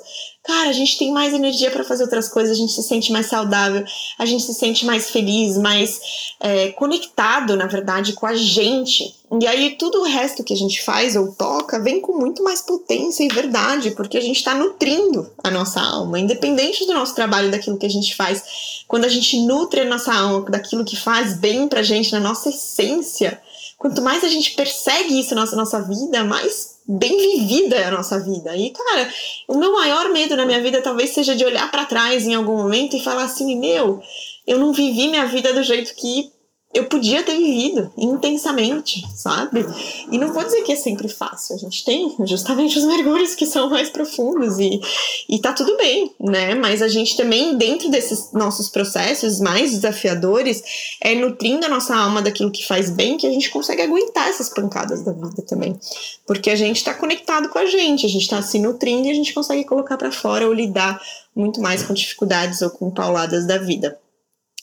cara, 0.45 0.71
a 0.71 0.73
gente 0.73 0.97
tem 0.97 1.11
mais 1.11 1.35
energia 1.35 1.73
para 1.73 1.83
fazer 1.83 2.05
outras 2.05 2.29
coisas, 2.29 2.57
a 2.57 2.61
gente 2.61 2.73
se 2.73 2.85
sente 2.85 3.11
mais 3.11 3.27
saudável, 3.27 3.85
a 4.17 4.25
gente 4.25 4.45
se 4.45 4.55
sente 4.55 4.87
mais 4.87 5.11
feliz, 5.11 5.59
mais 5.59 6.01
é, 6.39 6.71
conectado, 6.71 7.57
na 7.57 7.67
verdade, 7.67 8.13
com 8.13 8.25
a 8.25 8.35
gente. 8.37 9.13
E 9.41 9.47
aí 9.47 9.77
tudo 9.77 10.03
o 10.03 10.05
resto 10.05 10.45
que 10.45 10.53
a 10.53 10.57
gente 10.57 10.85
faz 10.85 11.17
ou 11.17 11.33
toca 11.33 11.81
vem 11.81 12.01
com 12.01 12.17
muito 12.17 12.45
mais 12.45 12.61
potência 12.61 13.25
e 13.25 13.29
verdade, 13.29 13.91
porque 13.91 14.19
a 14.19 14.21
gente 14.21 14.37
está 14.37 14.55
nutrindo 14.55 15.29
a 15.43 15.51
nossa 15.51 15.81
alma, 15.81 16.21
independente 16.21 16.87
do 16.87 16.95
nosso 16.95 17.15
trabalho, 17.17 17.51
daquilo 17.51 17.77
que 17.77 17.87
a 17.87 17.91
gente 17.91 18.15
faz. 18.15 18.85
Quando 18.87 19.05
a 19.05 19.09
gente 19.09 19.37
nutre 19.41 19.81
a 19.81 19.85
nossa 19.85 20.15
alma 20.15 20.49
daquilo 20.49 20.85
que 20.85 20.97
faz 20.97 21.35
bem 21.35 21.67
pra 21.67 21.83
gente, 21.83 22.13
na 22.13 22.21
nossa 22.21 22.51
essência, 22.51 23.42
quanto 23.83 24.01
mais 24.01 24.23
a 24.23 24.29
gente 24.29 24.53
persegue 24.53 25.19
isso 25.19 25.35
na 25.35 25.41
nossa, 25.41 25.57
nossa 25.57 25.83
vida, 25.83 26.23
mais 26.23 26.79
bem 26.87 27.17
vivida 27.17 27.75
é 27.75 27.87
a 27.87 27.91
nossa 27.91 28.21
vida. 28.21 28.57
E, 28.57 28.71
cara, 28.71 29.13
o 29.49 29.59
meu 29.59 29.73
maior 29.73 30.09
medo 30.11 30.37
na 30.37 30.47
minha 30.47 30.63
vida 30.63 30.81
talvez 30.81 31.11
seja 31.11 31.35
de 31.35 31.45
olhar 31.45 31.69
para 31.69 31.85
trás 31.85 32.25
em 32.25 32.33
algum 32.33 32.57
momento 32.57 32.97
e 32.97 33.03
falar 33.03 33.25
assim: 33.25 33.59
meu, 33.59 34.01
eu 34.47 34.57
não 34.57 34.73
vivi 34.73 35.09
minha 35.09 35.27
vida 35.27 35.53
do 35.53 35.65
jeito 35.65 35.97
que 35.97 36.31
eu 36.75 36.85
podia 36.85 37.23
ter 37.23 37.37
vivido 37.37 37.93
intensamente, 37.99 39.03
sabe? 39.15 39.65
E 40.11 40.17
não 40.17 40.33
vou 40.33 40.43
dizer 40.43 40.63
que 40.63 40.73
é 40.73 40.77
sempre 40.77 41.07
fácil, 41.07 41.55
a 41.55 41.59
gente 41.59 41.85
tem 41.85 42.15
justamente 42.25 42.79
os 42.79 42.85
mergulhos 42.85 43.35
que 43.35 43.45
são 43.45 43.69
mais 43.69 43.91
profundos 43.91 44.59
e, 44.59 44.81
e 45.29 45.39
tá 45.39 45.53
tudo 45.53 45.77
bem, 45.77 46.15
né? 46.19 46.55
Mas 46.55 46.81
a 46.81 46.89
gente 46.89 47.17
também, 47.17 47.57
dentro 47.59 47.91
desses 47.91 48.33
nossos 48.33 48.71
processos 48.71 49.39
mais 49.39 49.73
desafiadores, 49.73 50.63
é 51.03 51.15
nutrindo 51.15 51.67
a 51.67 51.69
nossa 51.69 51.95
alma 51.95 52.23
daquilo 52.23 52.51
que 52.51 52.67
faz 52.67 52.89
bem 52.89 53.19
que 53.19 53.27
a 53.27 53.31
gente 53.31 53.51
consegue 53.51 53.83
aguentar 53.83 54.29
essas 54.29 54.49
pancadas 54.49 55.03
da 55.05 55.13
vida 55.13 55.43
também. 55.47 55.79
Porque 56.27 56.51
a 56.51 56.57
gente 56.57 56.83
tá 56.83 56.95
conectado 56.95 57.51
com 57.51 57.59
a 57.59 57.67
gente, 57.67 58.07
a 58.07 58.09
gente 58.09 58.29
tá 58.29 58.41
se 58.41 58.59
nutrindo 58.59 59.09
e 59.09 59.11
a 59.11 59.15
gente 59.15 59.35
consegue 59.35 59.65
colocar 59.65 59.99
para 59.99 60.11
fora 60.11 60.47
ou 60.47 60.55
lidar 60.55 61.01
muito 61.37 61.61
mais 61.61 61.83
com 61.83 61.93
dificuldades 61.93 62.63
ou 62.63 62.71
com 62.71 62.91
pauladas 62.91 63.47
da 63.47 63.59
vida. 63.59 63.99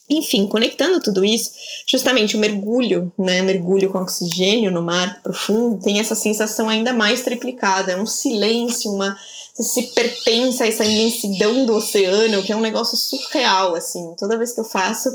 Enfim, 0.09 0.47
conectando 0.47 0.99
tudo 0.99 1.23
isso, 1.23 1.51
justamente 1.85 2.35
o 2.35 2.39
mergulho, 2.39 3.11
né, 3.17 3.43
mergulho 3.43 3.91
com 3.91 3.99
oxigênio 3.99 4.71
no 4.71 4.81
mar 4.81 5.21
profundo, 5.21 5.83
tem 5.83 5.99
essa 5.99 6.15
sensação 6.15 6.67
ainda 6.67 6.91
mais 6.91 7.21
triplicada, 7.21 7.91
é 7.91 8.01
um 8.01 8.07
silêncio, 8.07 8.91
uma 8.91 9.15
se 9.53 9.83
pertence 9.93 10.63
a 10.63 10.67
essa 10.67 10.85
imensidão 10.85 11.65
do 11.65 11.75
oceano, 11.75 12.41
que 12.41 12.51
é 12.51 12.55
um 12.55 12.61
negócio 12.61 12.97
surreal, 12.97 13.75
assim. 13.75 14.15
Toda 14.17 14.37
vez 14.37 14.53
que 14.53 14.61
eu 14.61 14.63
faço, 14.63 15.09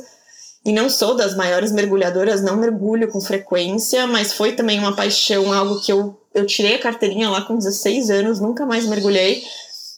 e 0.65 0.73
não 0.73 0.89
sou 0.89 1.15
das 1.15 1.35
maiores 1.35 1.73
mergulhadoras, 1.73 2.43
não 2.43 2.57
mergulho 2.57 3.09
com 3.09 3.21
frequência, 3.21 4.07
mas 4.07 4.33
foi 4.33 4.53
também 4.53 4.79
uma 4.79 4.95
paixão, 4.95 5.53
algo 5.53 5.81
que 5.81 5.93
eu, 5.93 6.17
eu 6.35 6.47
tirei 6.47 6.75
a 6.75 6.79
carteirinha 6.79 7.31
lá 7.31 7.43
com 7.43 7.57
16 7.57 8.11
anos, 8.11 8.41
nunca 8.41 8.65
mais 8.65 8.87
mergulhei 8.87 9.43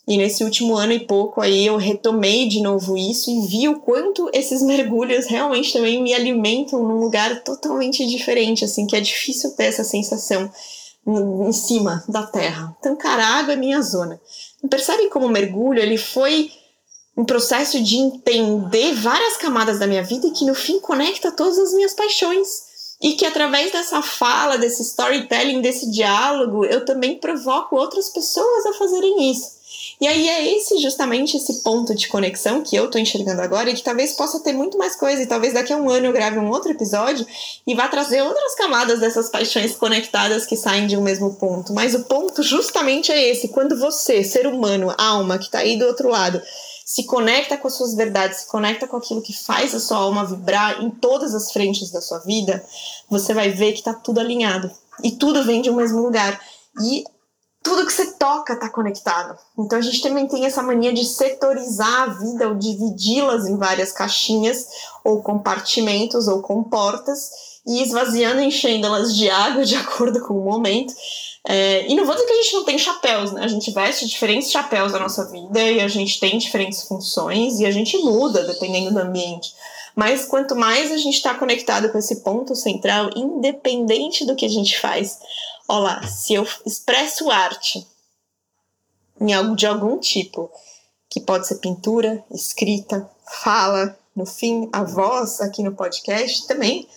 e 0.08 0.16
nesse 0.16 0.44
último 0.44 0.76
ano 0.76 0.92
e 0.92 1.00
pouco 1.00 1.40
aí 1.40 1.66
eu 1.66 1.76
retomei 1.76 2.48
de 2.48 2.62
novo 2.62 2.96
isso 2.96 3.28
e 3.28 3.46
vi 3.46 3.68
o 3.68 3.80
quanto 3.80 4.30
esses 4.32 4.62
mergulhos 4.62 5.26
realmente 5.26 5.72
também 5.72 6.00
me 6.00 6.14
alimentam 6.14 6.80
num 6.80 7.00
lugar 7.00 7.42
totalmente 7.42 8.06
diferente, 8.06 8.64
assim, 8.64 8.86
que 8.86 8.94
é 8.94 9.00
difícil 9.00 9.50
ter 9.56 9.64
essa 9.64 9.82
sensação 9.82 10.48
em 11.06 11.52
cima 11.52 12.04
da 12.08 12.22
terra. 12.22 12.76
Então, 12.78 12.94
cara, 12.94 13.24
a 13.24 13.38
água 13.38 13.54
é 13.54 13.56
minha 13.56 13.82
zona. 13.82 14.20
Percebe 14.70 15.08
como 15.08 15.26
o 15.26 15.30
mergulho, 15.30 15.80
ele 15.80 15.96
foi 15.96 16.50
um 17.16 17.24
processo 17.24 17.82
de 17.82 17.96
entender 17.96 18.94
várias 18.94 19.36
camadas 19.36 19.78
da 19.78 19.86
minha 19.86 20.02
vida 20.02 20.26
e 20.26 20.32
que 20.32 20.44
no 20.44 20.54
fim 20.54 20.78
conecta 20.80 21.32
todas 21.32 21.58
as 21.58 21.72
minhas 21.72 21.94
paixões. 21.94 22.66
E 23.00 23.12
que 23.12 23.26
através 23.26 23.72
dessa 23.72 24.02
fala, 24.02 24.56
desse 24.56 24.82
storytelling, 24.82 25.60
desse 25.60 25.90
diálogo, 25.90 26.64
eu 26.64 26.84
também 26.84 27.18
provoco 27.18 27.76
outras 27.76 28.08
pessoas 28.08 28.66
a 28.66 28.72
fazerem 28.74 29.30
isso. 29.30 29.55
E 30.00 30.06
aí 30.06 30.28
é 30.28 30.56
esse 30.56 30.78
justamente 30.78 31.36
esse 31.36 31.62
ponto 31.62 31.94
de 31.94 32.08
conexão 32.08 32.62
que 32.62 32.76
eu 32.76 32.90
tô 32.90 32.98
enxergando 32.98 33.40
agora 33.40 33.70
e 33.70 33.74
que 33.74 33.82
talvez 33.82 34.12
possa 34.12 34.40
ter 34.40 34.52
muito 34.52 34.76
mais 34.76 34.94
coisa 34.94 35.22
e 35.22 35.26
talvez 35.26 35.54
daqui 35.54 35.72
a 35.72 35.76
um 35.76 35.88
ano 35.88 36.06
eu 36.06 36.12
grave 36.12 36.38
um 36.38 36.50
outro 36.50 36.70
episódio 36.70 37.26
e 37.66 37.74
vá 37.74 37.88
trazer 37.88 38.22
outras 38.22 38.54
camadas 38.54 39.00
dessas 39.00 39.30
paixões 39.30 39.74
conectadas 39.74 40.44
que 40.44 40.56
saem 40.56 40.86
de 40.86 40.96
um 40.96 41.02
mesmo 41.02 41.34
ponto. 41.36 41.72
Mas 41.72 41.94
o 41.94 42.04
ponto 42.04 42.42
justamente 42.42 43.10
é 43.10 43.30
esse, 43.30 43.48
quando 43.48 43.78
você, 43.78 44.22
ser 44.22 44.46
humano, 44.46 44.94
alma 44.98 45.38
que 45.38 45.50
tá 45.50 45.60
aí 45.60 45.78
do 45.78 45.86
outro 45.86 46.08
lado, 46.08 46.42
se 46.84 47.04
conecta 47.04 47.56
com 47.56 47.66
as 47.66 47.74
suas 47.74 47.94
verdades, 47.94 48.40
se 48.40 48.46
conecta 48.46 48.86
com 48.86 48.96
aquilo 48.96 49.22
que 49.22 49.32
faz 49.32 49.74
a 49.74 49.80
sua 49.80 49.96
alma 49.96 50.26
vibrar 50.26 50.82
em 50.82 50.90
todas 50.90 51.34
as 51.34 51.50
frentes 51.50 51.90
da 51.90 52.00
sua 52.00 52.18
vida, 52.18 52.64
você 53.08 53.32
vai 53.32 53.50
ver 53.50 53.72
que 53.72 53.82
tá 53.82 53.94
tudo 53.94 54.20
alinhado 54.20 54.70
e 55.02 55.10
tudo 55.10 55.42
vem 55.42 55.62
de 55.62 55.70
um 55.70 55.76
mesmo 55.76 56.00
lugar. 56.00 56.40
E 56.82 57.04
tudo 57.66 57.84
que 57.84 57.92
você 57.92 58.12
toca 58.12 58.52
está 58.52 58.70
conectado. 58.70 59.36
Então 59.58 59.76
a 59.76 59.82
gente 59.82 60.00
também 60.00 60.28
tem 60.28 60.46
essa 60.46 60.62
mania 60.62 60.92
de 60.92 61.04
setorizar 61.04 62.02
a 62.02 62.06
vida 62.06 62.48
ou 62.48 62.54
dividi-las 62.54 63.46
em 63.46 63.56
várias 63.56 63.90
caixinhas 63.90 64.68
ou 65.04 65.20
compartimentos 65.20 66.28
ou 66.28 66.40
comportas 66.40 67.28
e 67.66 67.82
esvaziando 67.82 68.40
e 68.40 68.44
enchendo-las 68.44 69.16
de 69.16 69.28
água 69.28 69.64
de 69.66 69.74
acordo 69.74 70.20
com 70.20 70.34
o 70.34 70.44
momento. 70.44 70.94
É, 71.48 71.84
e 71.88 71.94
não 71.96 72.06
vou 72.06 72.14
dizer 72.14 72.26
que 72.26 72.32
a 72.32 72.42
gente 72.42 72.54
não 72.54 72.64
tem 72.64 72.78
chapéus, 72.78 73.32
né? 73.32 73.42
A 73.42 73.48
gente 73.48 73.72
veste 73.72 74.06
diferentes 74.06 74.50
chapéus 74.50 74.92
na 74.92 75.00
nossa 75.00 75.24
vida 75.28 75.60
e 75.60 75.80
a 75.80 75.88
gente 75.88 76.20
tem 76.20 76.38
diferentes 76.38 76.84
funções 76.84 77.58
e 77.58 77.66
a 77.66 77.70
gente 77.72 77.98
muda 77.98 78.44
dependendo 78.44 78.92
do 78.92 79.00
ambiente. 79.00 79.52
Mas 79.94 80.24
quanto 80.24 80.54
mais 80.54 80.92
a 80.92 80.96
gente 80.98 81.14
está 81.14 81.34
conectado 81.34 81.90
com 81.90 81.98
esse 81.98 82.22
ponto 82.22 82.54
central, 82.54 83.10
independente 83.16 84.24
do 84.24 84.36
que 84.36 84.44
a 84.44 84.48
gente 84.48 84.78
faz, 84.78 85.18
Olá, 85.68 86.00
se 86.06 86.32
eu 86.32 86.46
expresso 86.64 87.28
arte 87.28 87.84
em 89.20 89.34
algo 89.34 89.56
de 89.56 89.66
algum 89.66 89.98
tipo, 89.98 90.48
que 91.10 91.20
pode 91.20 91.48
ser 91.48 91.56
pintura, 91.56 92.24
escrita, 92.30 93.10
fala, 93.42 93.98
no 94.14 94.24
fim, 94.24 94.68
a 94.72 94.84
voz 94.84 95.40
aqui 95.40 95.64
no 95.64 95.74
podcast 95.74 96.46
também, 96.46 96.88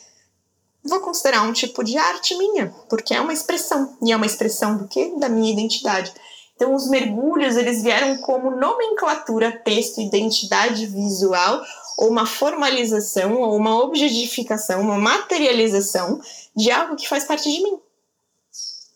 vou 0.84 1.00
considerar 1.00 1.42
um 1.42 1.52
tipo 1.52 1.84
de 1.84 1.98
arte 1.98 2.38
minha, 2.38 2.72
porque 2.88 3.16
é 3.16 3.20
uma 3.20 3.34
expressão. 3.34 3.98
E 4.04 4.12
é 4.12 4.16
uma 4.16 4.28
expressão 4.28 4.78
do 4.78 4.88
quê? 4.88 5.16
Da 5.18 5.28
minha 5.28 5.52
identidade. 5.52 6.14
Então, 6.56 6.76
os 6.76 6.88
mergulhos, 6.88 7.56
eles 7.56 7.82
vieram 7.82 8.18
como 8.18 8.52
nomenclatura, 8.52 9.52
texto, 9.52 10.00
identidade 10.00 10.86
visual, 10.86 11.60
ou 11.98 12.08
uma 12.08 12.28
formalização, 12.28 13.42
ou 13.42 13.56
uma 13.56 13.82
objetificação, 13.82 14.80
uma 14.80 15.00
materialização 15.00 16.22
de 16.56 16.70
algo 16.70 16.96
que 16.96 17.10
faz 17.10 17.24
parte 17.24 17.52
de 17.52 17.64
mim 17.64 17.80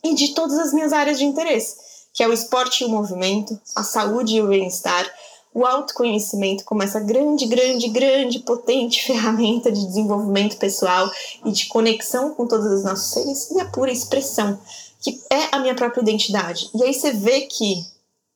e 0.04 0.14
de 0.14 0.34
todas 0.34 0.58
as 0.60 0.74
minhas 0.74 0.92
áreas 0.92 1.18
de 1.18 1.26
interesse, 1.26 1.78
que 2.14 2.24
é 2.24 2.28
o 2.28 2.34
esporte 2.34 2.84
e 2.84 2.86
o 2.86 2.90
movimento, 2.90 3.60
a 3.76 3.84
saúde 3.84 4.36
e 4.36 4.42
o 4.42 4.48
bem-estar, 4.48 5.10
o 5.54 5.66
autoconhecimento 5.66 6.66
como 6.66 6.82
essa 6.82 7.00
grande, 7.00 7.46
grande, 7.46 7.88
grande, 7.90 8.40
potente 8.40 9.04
ferramenta 9.06 9.72
de 9.72 9.86
desenvolvimento 9.86 10.58
pessoal 10.58 11.10
e 11.46 11.52
de 11.52 11.68
conexão 11.68 12.34
com 12.34 12.48
todos 12.48 12.66
os 12.66 12.84
nossos 12.84 13.12
seres 13.12 13.52
e 13.52 13.60
a 13.60 13.66
pura 13.66 13.92
expressão, 13.92 14.60
que 15.00 15.22
é 15.30 15.56
a 15.56 15.60
minha 15.60 15.76
própria 15.76 16.02
identidade. 16.02 16.70
E 16.74 16.84
aí 16.84 16.94
você 16.94 17.12
vê 17.12 17.42
que 17.42 17.86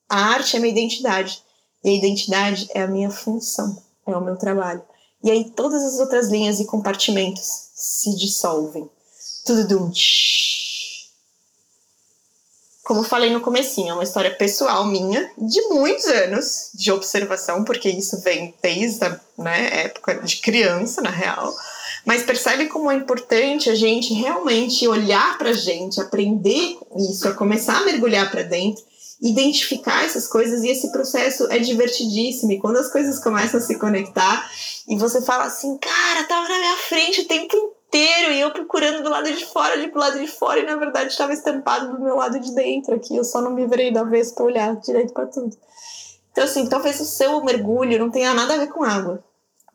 a 0.09 0.17
arte 0.17 0.55
é 0.55 0.59
minha 0.59 0.71
identidade 0.71 1.41
e 1.83 1.89
a 1.89 1.93
identidade 1.93 2.69
é 2.73 2.81
a 2.81 2.87
minha 2.87 3.09
função, 3.09 3.77
é 4.05 4.15
o 4.15 4.21
meu 4.21 4.37
trabalho. 4.37 4.81
E 5.23 5.31
aí 5.31 5.49
todas 5.49 5.83
as 5.83 5.99
outras 5.99 6.29
linhas 6.29 6.59
e 6.59 6.65
compartimentos 6.65 7.69
se 7.73 8.15
dissolvem. 8.15 8.89
Tudo 9.45 9.67
dum. 9.67 9.91
Como 12.87 13.03
falei 13.03 13.29
no 13.29 13.41
comecinho, 13.41 13.89
é 13.89 13.93
uma 13.95 14.03
história 14.03 14.33
pessoal 14.33 14.85
minha, 14.85 15.29
de 15.37 15.61
muitos 15.63 16.05
anos 16.05 16.69
de 16.73 16.89
observação, 16.89 17.65
porque 17.65 17.89
isso 17.89 18.21
vem 18.21 18.55
desde 18.63 19.03
a 19.03 19.19
né, 19.37 19.83
época 19.83 20.21
de 20.23 20.37
criança, 20.37 21.01
na 21.01 21.09
real. 21.09 21.53
Mas 22.05 22.23
percebe 22.23 22.67
como 22.67 22.89
é 22.89 22.95
importante 22.95 23.69
a 23.69 23.75
gente 23.75 24.13
realmente 24.13 24.87
olhar 24.87 25.37
pra 25.37 25.51
gente, 25.51 25.99
aprender 25.99 26.77
isso, 26.95 27.27
a 27.27 27.33
começar 27.33 27.75
a 27.79 27.83
mergulhar 27.83 28.31
para 28.31 28.43
dentro, 28.43 28.81
identificar 29.21 30.05
essas 30.05 30.25
coisas 30.25 30.63
e 30.63 30.69
esse 30.69 30.89
processo 30.89 31.45
é 31.51 31.59
divertidíssimo. 31.59 32.53
E 32.53 32.57
quando 32.57 32.77
as 32.77 32.89
coisas 32.89 33.19
começam 33.19 33.59
a 33.59 33.63
se 33.63 33.77
conectar 33.77 34.49
e 34.87 34.97
você 34.97 35.21
fala 35.21 35.43
assim, 35.43 35.77
cara, 35.77 36.23
tava 36.23 36.47
na 36.47 36.57
minha 36.57 36.77
frente 36.77 37.19
o 37.19 37.27
tempo 37.27 37.76
inteiro 37.87 38.33
e 38.33 38.41
eu 38.41 38.51
procurando 38.51 39.03
do 39.03 39.09
lado 39.09 39.31
de 39.31 39.45
fora, 39.45 39.79
de 39.79 39.87
pro 39.87 39.99
lado 39.99 40.19
de 40.19 40.27
fora, 40.27 40.59
e 40.59 40.65
na 40.65 40.75
verdade 40.75 41.11
estava 41.11 41.33
estampado 41.33 41.93
do 41.93 42.03
meu 42.03 42.15
lado 42.15 42.39
de 42.39 42.53
dentro 42.53 42.95
aqui. 42.95 43.15
Eu 43.15 43.23
só 43.23 43.41
não 43.41 43.51
me 43.51 43.65
virei 43.65 43.91
da 43.91 44.03
vez 44.03 44.31
para 44.31 44.45
olhar 44.45 44.75
direito 44.75 45.13
para 45.13 45.25
tudo. 45.25 45.55
Então, 46.31 46.43
assim, 46.43 46.67
talvez 46.67 46.99
o 46.99 47.05
seu 47.05 47.43
mergulho 47.43 47.97
não 47.97 48.11
tenha 48.11 48.33
nada 48.33 48.53
a 48.53 48.57
ver 48.57 48.67
com 48.67 48.83
água, 48.83 49.23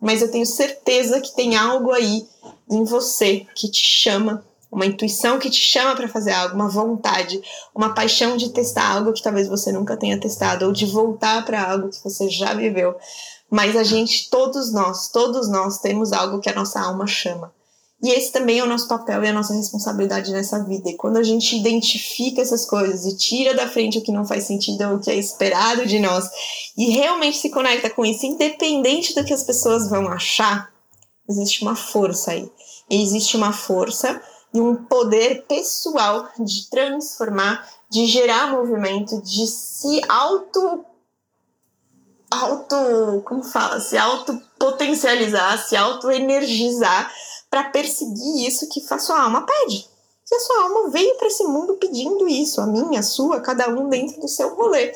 mas 0.00 0.22
eu 0.22 0.30
tenho 0.30 0.46
certeza 0.46 1.20
que 1.20 1.34
tem 1.34 1.56
algo 1.56 1.90
aí 1.90 2.26
em 2.70 2.84
você 2.84 3.46
que 3.54 3.68
te 3.68 3.84
chama, 3.84 4.44
uma 4.70 4.86
intuição 4.86 5.38
que 5.38 5.50
te 5.50 5.60
chama 5.60 5.96
para 5.96 6.08
fazer 6.08 6.32
algo, 6.32 6.54
uma 6.54 6.68
vontade, 6.68 7.42
uma 7.74 7.94
paixão 7.94 8.36
de 8.36 8.50
testar 8.50 8.94
algo 8.94 9.12
que 9.12 9.22
talvez 9.22 9.48
você 9.48 9.72
nunca 9.72 9.96
tenha 9.96 10.20
testado, 10.20 10.66
ou 10.66 10.72
de 10.72 10.86
voltar 10.86 11.44
para 11.44 11.70
algo 11.70 11.88
que 11.88 12.02
você 12.02 12.28
já 12.30 12.54
viveu. 12.54 12.94
Mas 13.50 13.76
a 13.76 13.82
gente, 13.82 14.30
todos 14.30 14.72
nós, 14.72 15.08
todos 15.08 15.48
nós 15.48 15.78
temos 15.78 16.12
algo 16.12 16.40
que 16.40 16.48
a 16.48 16.54
nossa 16.54 16.80
alma 16.80 17.06
chama. 17.06 17.52
E 18.02 18.10
esse 18.10 18.32
também 18.32 18.58
é 18.58 18.64
o 18.64 18.66
nosso 18.66 18.88
papel 18.88 19.22
e 19.22 19.28
a 19.28 19.32
nossa 19.32 19.54
responsabilidade 19.54 20.32
nessa 20.32 20.62
vida. 20.64 20.90
E 20.90 20.96
quando 20.96 21.18
a 21.18 21.22
gente 21.22 21.56
identifica 21.56 22.42
essas 22.42 22.66
coisas 22.66 23.06
e 23.06 23.16
tira 23.16 23.54
da 23.54 23.68
frente 23.68 23.98
o 23.98 24.02
que 24.02 24.10
não 24.10 24.26
faz 24.26 24.44
sentido 24.44 24.82
ou 24.88 24.96
o 24.96 25.00
que 25.00 25.08
é 25.08 25.14
esperado 25.14 25.86
de 25.86 26.00
nós 26.00 26.28
e 26.76 26.90
realmente 26.90 27.38
se 27.38 27.48
conecta 27.48 27.88
com 27.88 28.04
isso, 28.04 28.26
independente 28.26 29.14
do 29.14 29.24
que 29.24 29.32
as 29.32 29.44
pessoas 29.44 29.88
vão 29.88 30.08
achar, 30.08 30.72
existe 31.28 31.62
uma 31.62 31.76
força 31.76 32.32
aí. 32.32 32.50
Existe 32.90 33.36
uma 33.36 33.52
força 33.52 34.20
e 34.52 34.60
um 34.60 34.74
poder 34.74 35.44
pessoal 35.46 36.28
de 36.40 36.68
transformar, 36.68 37.66
de 37.88 38.06
gerar 38.06 38.50
movimento, 38.50 39.22
de 39.22 39.46
se 39.46 40.00
auto 40.08 40.84
auto, 42.32 43.22
como 43.26 43.42
fala, 43.44 43.78
se 43.78 43.96
auto 43.96 44.40
potencializar, 44.58 45.58
se 45.58 45.76
auto 45.76 46.10
energizar 46.10 47.12
para 47.52 47.64
perseguir 47.64 48.48
isso 48.48 48.66
que 48.70 48.82
a 48.88 48.98
sua 48.98 49.24
alma 49.24 49.44
pede. 49.44 49.86
Que 50.26 50.34
a 50.34 50.40
sua 50.40 50.62
alma 50.62 50.88
veio 50.88 51.18
para 51.18 51.28
esse 51.28 51.44
mundo 51.44 51.74
pedindo 51.74 52.26
isso, 52.26 52.62
a 52.62 52.66
minha, 52.66 53.00
a 53.00 53.02
sua, 53.02 53.42
cada 53.42 53.68
um 53.68 53.90
dentro 53.90 54.18
do 54.22 54.26
seu 54.26 54.54
rolê. 54.54 54.90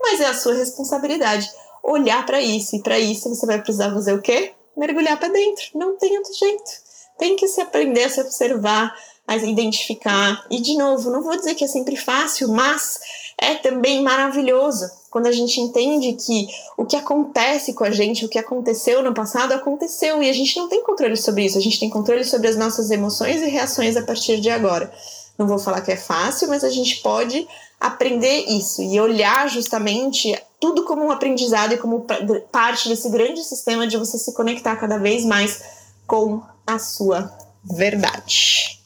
Mas 0.00 0.20
é 0.20 0.26
a 0.26 0.34
sua 0.34 0.54
responsabilidade 0.54 1.48
olhar 1.84 2.26
para 2.26 2.42
isso. 2.42 2.74
E 2.74 2.82
para 2.82 2.98
isso 2.98 3.28
você 3.28 3.46
vai 3.46 3.62
precisar 3.62 3.94
fazer 3.94 4.12
o 4.12 4.20
quê? 4.20 4.54
Mergulhar 4.76 5.20
para 5.20 5.28
dentro. 5.28 5.66
Não 5.76 5.96
tem 5.96 6.18
outro 6.18 6.34
jeito. 6.34 6.72
Tem 7.16 7.36
que 7.36 7.46
se 7.46 7.60
aprender 7.60 8.02
a 8.02 8.10
se 8.10 8.20
observar, 8.20 8.92
a 9.24 9.36
identificar. 9.36 10.44
E 10.50 10.60
de 10.60 10.76
novo, 10.76 11.10
não 11.10 11.22
vou 11.22 11.36
dizer 11.36 11.54
que 11.54 11.62
é 11.64 11.68
sempre 11.68 11.94
fácil, 11.94 12.48
mas 12.48 12.98
é 13.40 13.54
também 13.54 14.02
maravilhoso 14.02 14.90
quando 15.10 15.26
a 15.26 15.32
gente 15.32 15.60
entende 15.60 16.12
que 16.12 16.46
o 16.76 16.84
que 16.84 16.94
acontece 16.94 17.72
com 17.72 17.82
a 17.82 17.90
gente, 17.90 18.24
o 18.24 18.28
que 18.28 18.38
aconteceu 18.38 19.02
no 19.02 19.12
passado, 19.12 19.52
aconteceu 19.52 20.22
e 20.22 20.30
a 20.30 20.32
gente 20.32 20.56
não 20.56 20.68
tem 20.68 20.82
controle 20.84 21.16
sobre 21.16 21.44
isso, 21.44 21.58
a 21.58 21.60
gente 21.60 21.80
tem 21.80 21.90
controle 21.90 22.24
sobre 22.24 22.46
as 22.46 22.56
nossas 22.56 22.90
emoções 22.90 23.42
e 23.42 23.46
reações 23.46 23.96
a 23.96 24.02
partir 24.02 24.40
de 24.40 24.50
agora. 24.50 24.92
Não 25.36 25.48
vou 25.48 25.58
falar 25.58 25.80
que 25.80 25.90
é 25.90 25.96
fácil, 25.96 26.48
mas 26.48 26.62
a 26.62 26.70
gente 26.70 27.00
pode 27.00 27.48
aprender 27.80 28.44
isso 28.46 28.82
e 28.82 29.00
olhar 29.00 29.48
justamente 29.48 30.38
tudo 30.60 30.84
como 30.84 31.06
um 31.06 31.10
aprendizado 31.10 31.72
e 31.72 31.78
como 31.78 32.06
parte 32.52 32.88
desse 32.88 33.08
grande 33.08 33.42
sistema 33.42 33.86
de 33.86 33.96
você 33.96 34.18
se 34.18 34.34
conectar 34.34 34.76
cada 34.76 34.98
vez 34.98 35.24
mais 35.24 35.62
com 36.06 36.42
a 36.66 36.78
sua 36.78 37.32
verdade. 37.64 38.78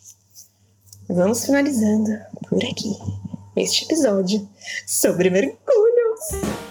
Vamos 1.09 1.45
finalizando 1.45 2.17
por 2.49 2.65
aqui 2.65 3.24
este 3.57 3.85
episódio 3.85 4.49
sobre 4.87 5.31
mergulhos. 5.31 6.65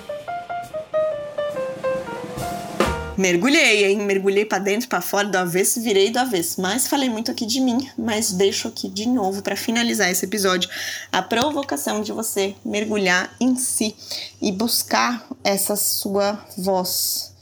Mergulhei, 3.17 3.85
hein? 3.85 3.99
Mergulhei 3.99 4.43
para 4.43 4.57
dentro, 4.57 4.89
para 4.89 4.99
fora, 4.99 5.27
do 5.27 5.37
avesso, 5.37 5.79
virei 5.79 6.09
do 6.09 6.17
avesso. 6.17 6.59
Mas 6.59 6.87
falei 6.87 7.09
muito 7.09 7.29
aqui 7.29 7.45
de 7.45 7.61
mim, 7.61 7.87
mas 7.97 8.31
deixo 8.31 8.67
aqui 8.67 8.89
de 8.89 9.07
novo 9.07 9.43
para 9.43 9.55
finalizar 9.55 10.09
esse 10.09 10.25
episódio 10.25 10.69
a 11.11 11.21
provocação 11.21 12.01
de 12.01 12.11
você 12.11 12.55
mergulhar 12.65 13.33
em 13.39 13.55
si 13.55 13.95
e 14.41 14.51
buscar 14.51 15.27
essa 15.43 15.75
sua 15.75 16.43
voz, 16.57 17.33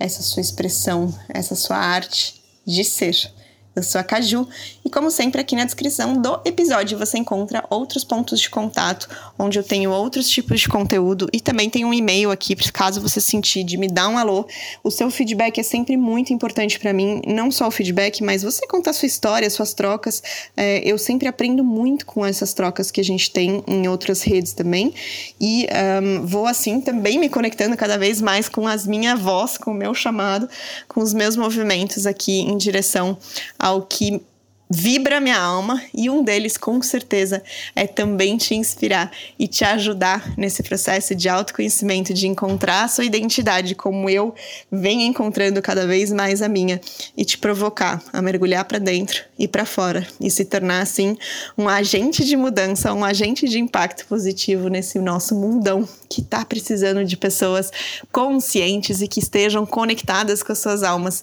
essa 0.00 0.22
sua 0.22 0.40
expressão, 0.40 1.14
essa 1.28 1.54
sua 1.54 1.76
arte 1.76 2.42
de 2.66 2.82
ser. 2.82 3.30
Eu 3.76 3.82
sou 3.82 4.00
a 4.00 4.04
Caju 4.04 4.48
e, 4.84 4.90
como 4.90 5.08
sempre, 5.08 5.40
aqui 5.40 5.54
na 5.54 5.64
descrição 5.64 6.20
do 6.20 6.40
episódio 6.44 6.98
você 6.98 7.16
encontra 7.16 7.64
outros 7.70 8.02
pontos 8.02 8.40
de 8.40 8.50
contato, 8.50 9.08
onde 9.38 9.56
eu 9.56 9.62
tenho 9.62 9.92
outros 9.92 10.28
tipos 10.28 10.60
de 10.60 10.68
conteúdo 10.68 11.28
e 11.32 11.40
também 11.40 11.70
tem 11.70 11.84
um 11.84 11.94
e-mail 11.94 12.32
aqui, 12.32 12.56
caso 12.72 13.00
você 13.00 13.20
sentir 13.20 13.62
de 13.62 13.76
me 13.76 13.86
dar 13.86 14.08
um 14.08 14.18
alô. 14.18 14.48
O 14.82 14.90
seu 14.90 15.08
feedback 15.10 15.58
é 15.58 15.62
sempre 15.62 15.96
muito 15.96 16.32
importante 16.32 16.78
para 16.78 16.92
mim, 16.92 17.22
não 17.24 17.52
só 17.52 17.68
o 17.68 17.70
feedback, 17.70 18.22
mas 18.22 18.42
você 18.42 18.66
contar 18.66 18.92
sua 18.92 19.06
história, 19.06 19.48
suas 19.48 19.72
trocas. 19.74 20.22
É, 20.56 20.80
eu 20.84 20.98
sempre 20.98 21.28
aprendo 21.28 21.62
muito 21.62 22.04
com 22.04 22.26
essas 22.26 22.52
trocas 22.52 22.90
que 22.90 23.00
a 23.00 23.04
gente 23.04 23.30
tem 23.30 23.62
em 23.66 23.86
outras 23.86 24.22
redes 24.22 24.52
também 24.52 24.92
e 25.40 25.68
um, 26.02 26.26
vou 26.26 26.46
assim 26.46 26.80
também 26.80 27.18
me 27.18 27.28
conectando 27.28 27.76
cada 27.76 27.96
vez 27.96 28.20
mais 28.20 28.48
com 28.48 28.66
as 28.66 28.86
minha 28.86 29.14
voz, 29.14 29.56
com 29.56 29.70
o 29.70 29.74
meu 29.74 29.94
chamado, 29.94 30.48
com 30.88 31.00
os 31.00 31.14
meus 31.14 31.36
movimentos 31.36 32.06
aqui 32.06 32.40
em 32.40 32.56
direção 32.56 33.16
ao 33.58 33.82
que 33.82 34.22
vibra 34.70 35.18
minha 35.20 35.38
alma 35.38 35.82
e 35.94 36.10
um 36.10 36.22
deles 36.22 36.58
com 36.58 36.80
certeza 36.82 37.42
é 37.74 37.86
também 37.86 38.36
te 38.36 38.54
inspirar 38.54 39.10
e 39.38 39.48
te 39.48 39.64
ajudar 39.64 40.34
nesse 40.36 40.62
processo 40.62 41.14
de 41.14 41.28
autoconhecimento, 41.28 42.12
de 42.12 42.26
encontrar 42.26 42.84
a 42.84 42.88
sua 42.88 43.04
identidade 43.04 43.74
como 43.74 44.10
eu 44.10 44.34
venho 44.70 45.02
encontrando 45.02 45.62
cada 45.62 45.86
vez 45.86 46.12
mais 46.12 46.42
a 46.42 46.48
minha 46.48 46.80
e 47.16 47.24
te 47.24 47.38
provocar 47.38 48.02
a 48.12 48.20
mergulhar 48.20 48.64
para 48.66 48.78
dentro 48.78 49.24
e 49.38 49.48
para 49.48 49.64
fora 49.64 50.06
e 50.20 50.30
se 50.30 50.44
tornar 50.44 50.82
assim 50.82 51.16
um 51.56 51.68
agente 51.68 52.24
de 52.24 52.36
mudança, 52.36 52.92
um 52.92 53.04
agente 53.04 53.48
de 53.48 53.58
impacto 53.58 54.06
positivo 54.06 54.68
nesse 54.68 54.98
nosso 54.98 55.34
mundão 55.34 55.88
que 56.10 56.20
está 56.20 56.44
precisando 56.44 57.04
de 57.04 57.16
pessoas 57.16 57.70
conscientes 58.12 59.00
e 59.00 59.08
que 59.08 59.20
estejam 59.20 59.64
conectadas 59.64 60.42
com 60.42 60.52
as 60.52 60.58
suas 60.58 60.82
almas 60.82 61.22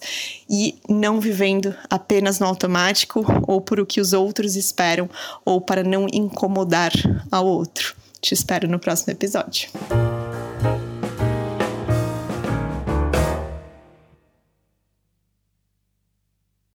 e 0.49 0.75
não 0.89 1.19
vivendo 1.19 1.75
apenas 1.89 2.39
no 2.39 2.47
automático 2.47 3.34
ou 3.43 3.61
por 3.61 3.79
o 3.79 3.85
que 3.85 4.01
os 4.01 4.13
outros 4.13 4.55
esperam, 4.55 5.09
ou 5.43 5.61
para 5.61 5.83
não 5.83 6.07
incomodar 6.11 6.91
ao 7.31 7.45
outro. 7.45 7.95
Te 8.21 8.33
espero 8.33 8.67
no 8.67 8.79
próximo 8.79 9.11
episódio. 9.11 9.69